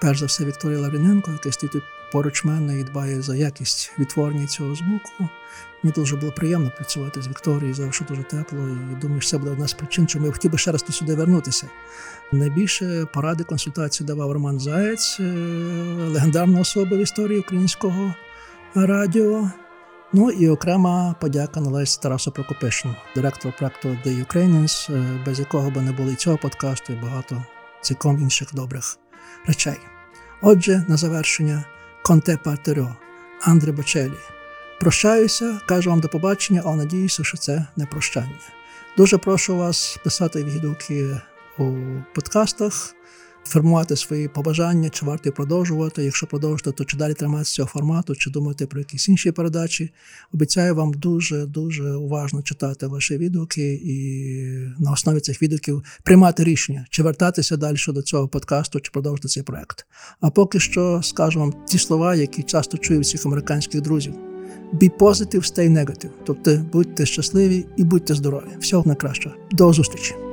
Перш 0.00 0.18
за 0.18 0.26
все, 0.26 0.44
Вікторії 0.44 0.78
Лавріненко, 0.78 1.30
який 1.30 1.52
стоїть 1.52 1.72
тут 1.72 1.82
поруч 2.12 2.44
мене 2.44 2.80
і 2.80 2.84
дбає 2.84 3.22
за 3.22 3.36
якість 3.36 3.92
відтворення 3.98 4.46
цього 4.46 4.74
звуку. 4.74 5.28
Мені 5.82 5.92
дуже 5.94 6.16
було 6.16 6.32
приємно 6.32 6.72
працювати 6.76 7.22
з 7.22 7.28
Вікторією, 7.28 7.74
завжди 7.74 8.04
дуже 8.08 8.22
тепло. 8.22 8.68
І 8.92 9.00
думаю, 9.00 9.20
що 9.20 9.30
це 9.30 9.38
буде 9.38 9.50
одна 9.50 9.68
з 9.68 9.72
причин, 9.72 10.06
чому 10.06 10.26
я 10.26 10.32
хотів 10.32 10.50
би 10.50 10.58
ще 10.58 10.72
раз 10.72 10.82
тут 10.82 10.94
сюди 10.94 11.14
вернутися. 11.14 11.66
Найбільше 12.32 13.06
поради 13.14 13.44
консультації 13.44 14.06
давав 14.06 14.32
Роман 14.32 14.60
Заєць, 14.60 15.16
е, 15.20 15.22
легендарна 16.12 16.60
особа 16.60 16.96
в 16.96 17.00
історії 17.00 17.40
українського 17.40 18.14
радіо. 18.74 19.50
Ну 20.12 20.30
і 20.30 20.48
окрема 20.48 21.14
подяка 21.20 21.60
належить 21.60 22.00
Тарасу 22.02 22.32
Прокопишину, 22.32 22.94
директору 23.14 23.54
проекту 23.58 23.88
The 23.88 24.26
Ukrainians, 24.26 24.94
е, 24.94 25.24
без 25.26 25.38
якого 25.38 25.70
би 25.70 25.82
не 25.82 25.92
було 25.92 26.10
і 26.10 26.14
цього 26.14 26.36
подкасту, 26.36 26.92
і 26.92 26.96
багато 26.96 27.44
цілком 27.80 28.18
інших 28.20 28.48
добрих 28.54 28.98
речей. 29.46 29.78
Отже, 30.42 30.84
на 30.88 30.96
завершення 30.96 31.64
Конте 32.02 32.36
Партеро, 32.36 32.96
Андре 33.42 33.72
Бачелі. 33.72 34.12
Прощаюся, 34.80 35.60
кажу 35.68 35.90
вам 35.90 36.00
до 36.00 36.08
побачення, 36.08 36.62
але 36.64 36.76
надіюся, 36.76 37.24
що 37.24 37.38
це 37.38 37.66
не 37.76 37.86
прощання. 37.86 38.38
Дуже 38.96 39.18
прошу 39.18 39.56
вас 39.56 39.98
писати 40.04 40.44
відгуки 40.44 41.20
у 41.58 41.74
подкастах, 42.14 42.94
формувати 43.44 43.96
свої 43.96 44.28
побажання, 44.28 44.88
чи 44.88 45.06
варто 45.06 45.32
продовжувати. 45.32 46.04
Якщо 46.04 46.26
продовжувати, 46.26 46.78
то 46.78 46.84
чи 46.84 46.96
далі 46.96 47.14
триматися 47.14 47.52
цього 47.52 47.68
формату, 47.68 48.14
чи 48.14 48.30
думати 48.30 48.66
про 48.66 48.78
якісь 48.78 49.08
інші 49.08 49.32
передачі. 49.32 49.90
Обіцяю 50.34 50.74
вам 50.74 50.92
дуже 50.92 51.46
дуже 51.46 51.92
уважно 51.92 52.42
читати 52.42 52.86
ваші 52.86 53.16
відгуки 53.16 53.80
і 53.84 54.02
на 54.78 54.92
основі 54.92 55.20
цих 55.20 55.42
відгуків 55.42 55.82
приймати 56.02 56.44
рішення, 56.44 56.86
чи 56.90 57.02
вертатися 57.02 57.56
далі 57.56 57.76
до 57.88 58.02
цього 58.02 58.28
подкасту, 58.28 58.80
чи 58.80 58.90
продовжити 58.90 59.28
цей 59.28 59.42
проект. 59.42 59.86
А 60.20 60.30
поки 60.30 60.60
що 60.60 61.00
скажу 61.02 61.40
вам 61.40 61.54
ті 61.66 61.78
слова, 61.78 62.14
які 62.14 62.42
часто 62.42 62.78
чую 62.78 63.00
всіх 63.00 63.26
американських 63.26 63.80
друзів. 63.80 64.14
Be 64.74 64.90
positive, 64.98 65.42
stay 65.42 65.68
negative. 65.68 66.10
Тобто 66.26 66.56
будьте 66.72 67.06
щасливі 67.06 67.66
і 67.76 67.84
будьте 67.84 68.14
здорові. 68.14 68.48
Всього 68.60 68.82
найкращого. 68.86 69.34
До 69.50 69.72
зустрічі. 69.72 70.27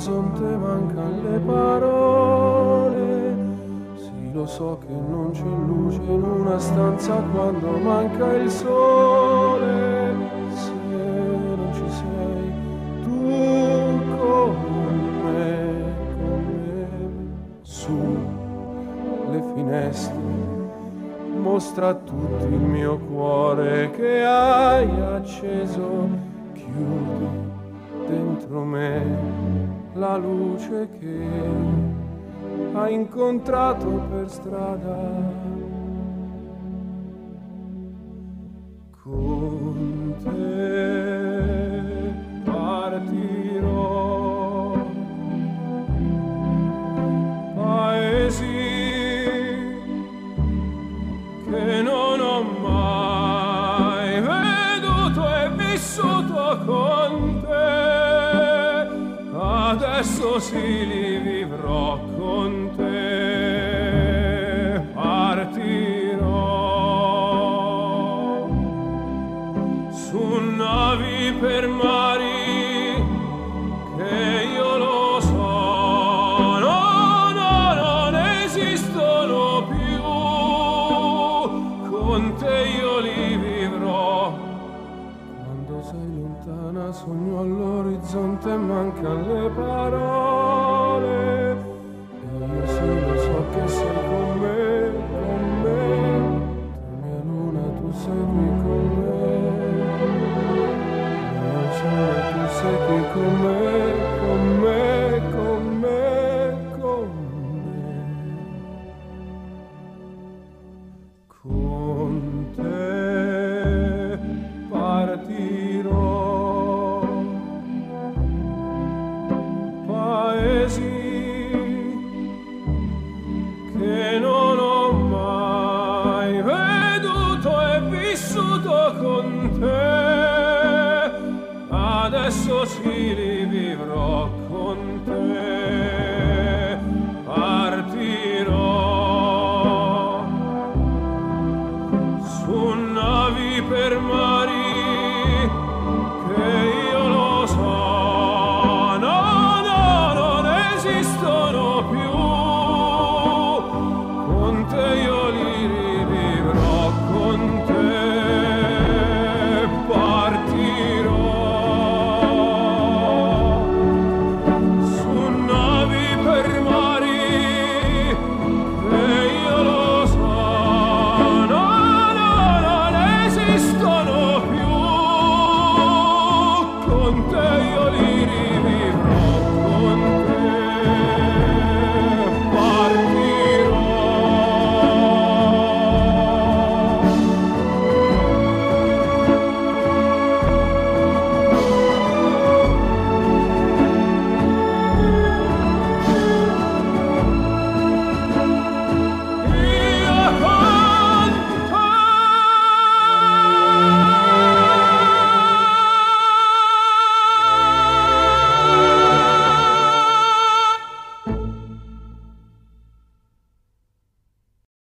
All'orizzonte 0.00 0.56
mancano 0.56 1.30
le 1.30 1.38
parole. 1.40 3.34
Sì, 3.96 4.32
lo 4.32 4.46
so 4.46 4.78
che 4.80 4.92
non 4.92 5.30
c'è 5.32 5.42
luce 5.42 6.00
in 6.00 6.22
una 6.22 6.58
stanza 6.58 7.16
quando 7.32 7.68
manca 7.78 8.32
il 8.34 8.50
sole. 8.50 10.14
Se 10.54 10.72
non 10.72 11.70
ci 11.74 11.90
sei 11.90 12.52
tu 13.02 14.16
con 14.16 14.56
me, 15.24 15.84
con 16.16 16.44
me, 16.46 16.88
su 17.60 18.18
le 19.30 19.42
finestre. 19.54 20.18
Mostra 21.36 21.88
a 21.88 21.94
tutti 21.94 22.44
il 22.44 22.60
mio 22.60 22.98
cuore 22.98 23.90
che 23.92 24.24
hai 24.24 24.88
acceso 25.00 26.08
chiudi 26.52 27.28
dentro 28.06 28.64
me 28.64 29.79
la 29.94 30.16
luce 30.16 30.88
che 30.98 31.26
hai 32.72 32.94
incontrato 32.94 33.86
per 34.10 34.30
strada. 34.30 34.98
Con 39.02 40.14
te 40.22 41.40
partirò, 42.44 43.39
Gesù 60.00 60.38
si 60.38 60.86
li 60.86 61.18
vivrò 61.18 62.00
con 62.16 62.69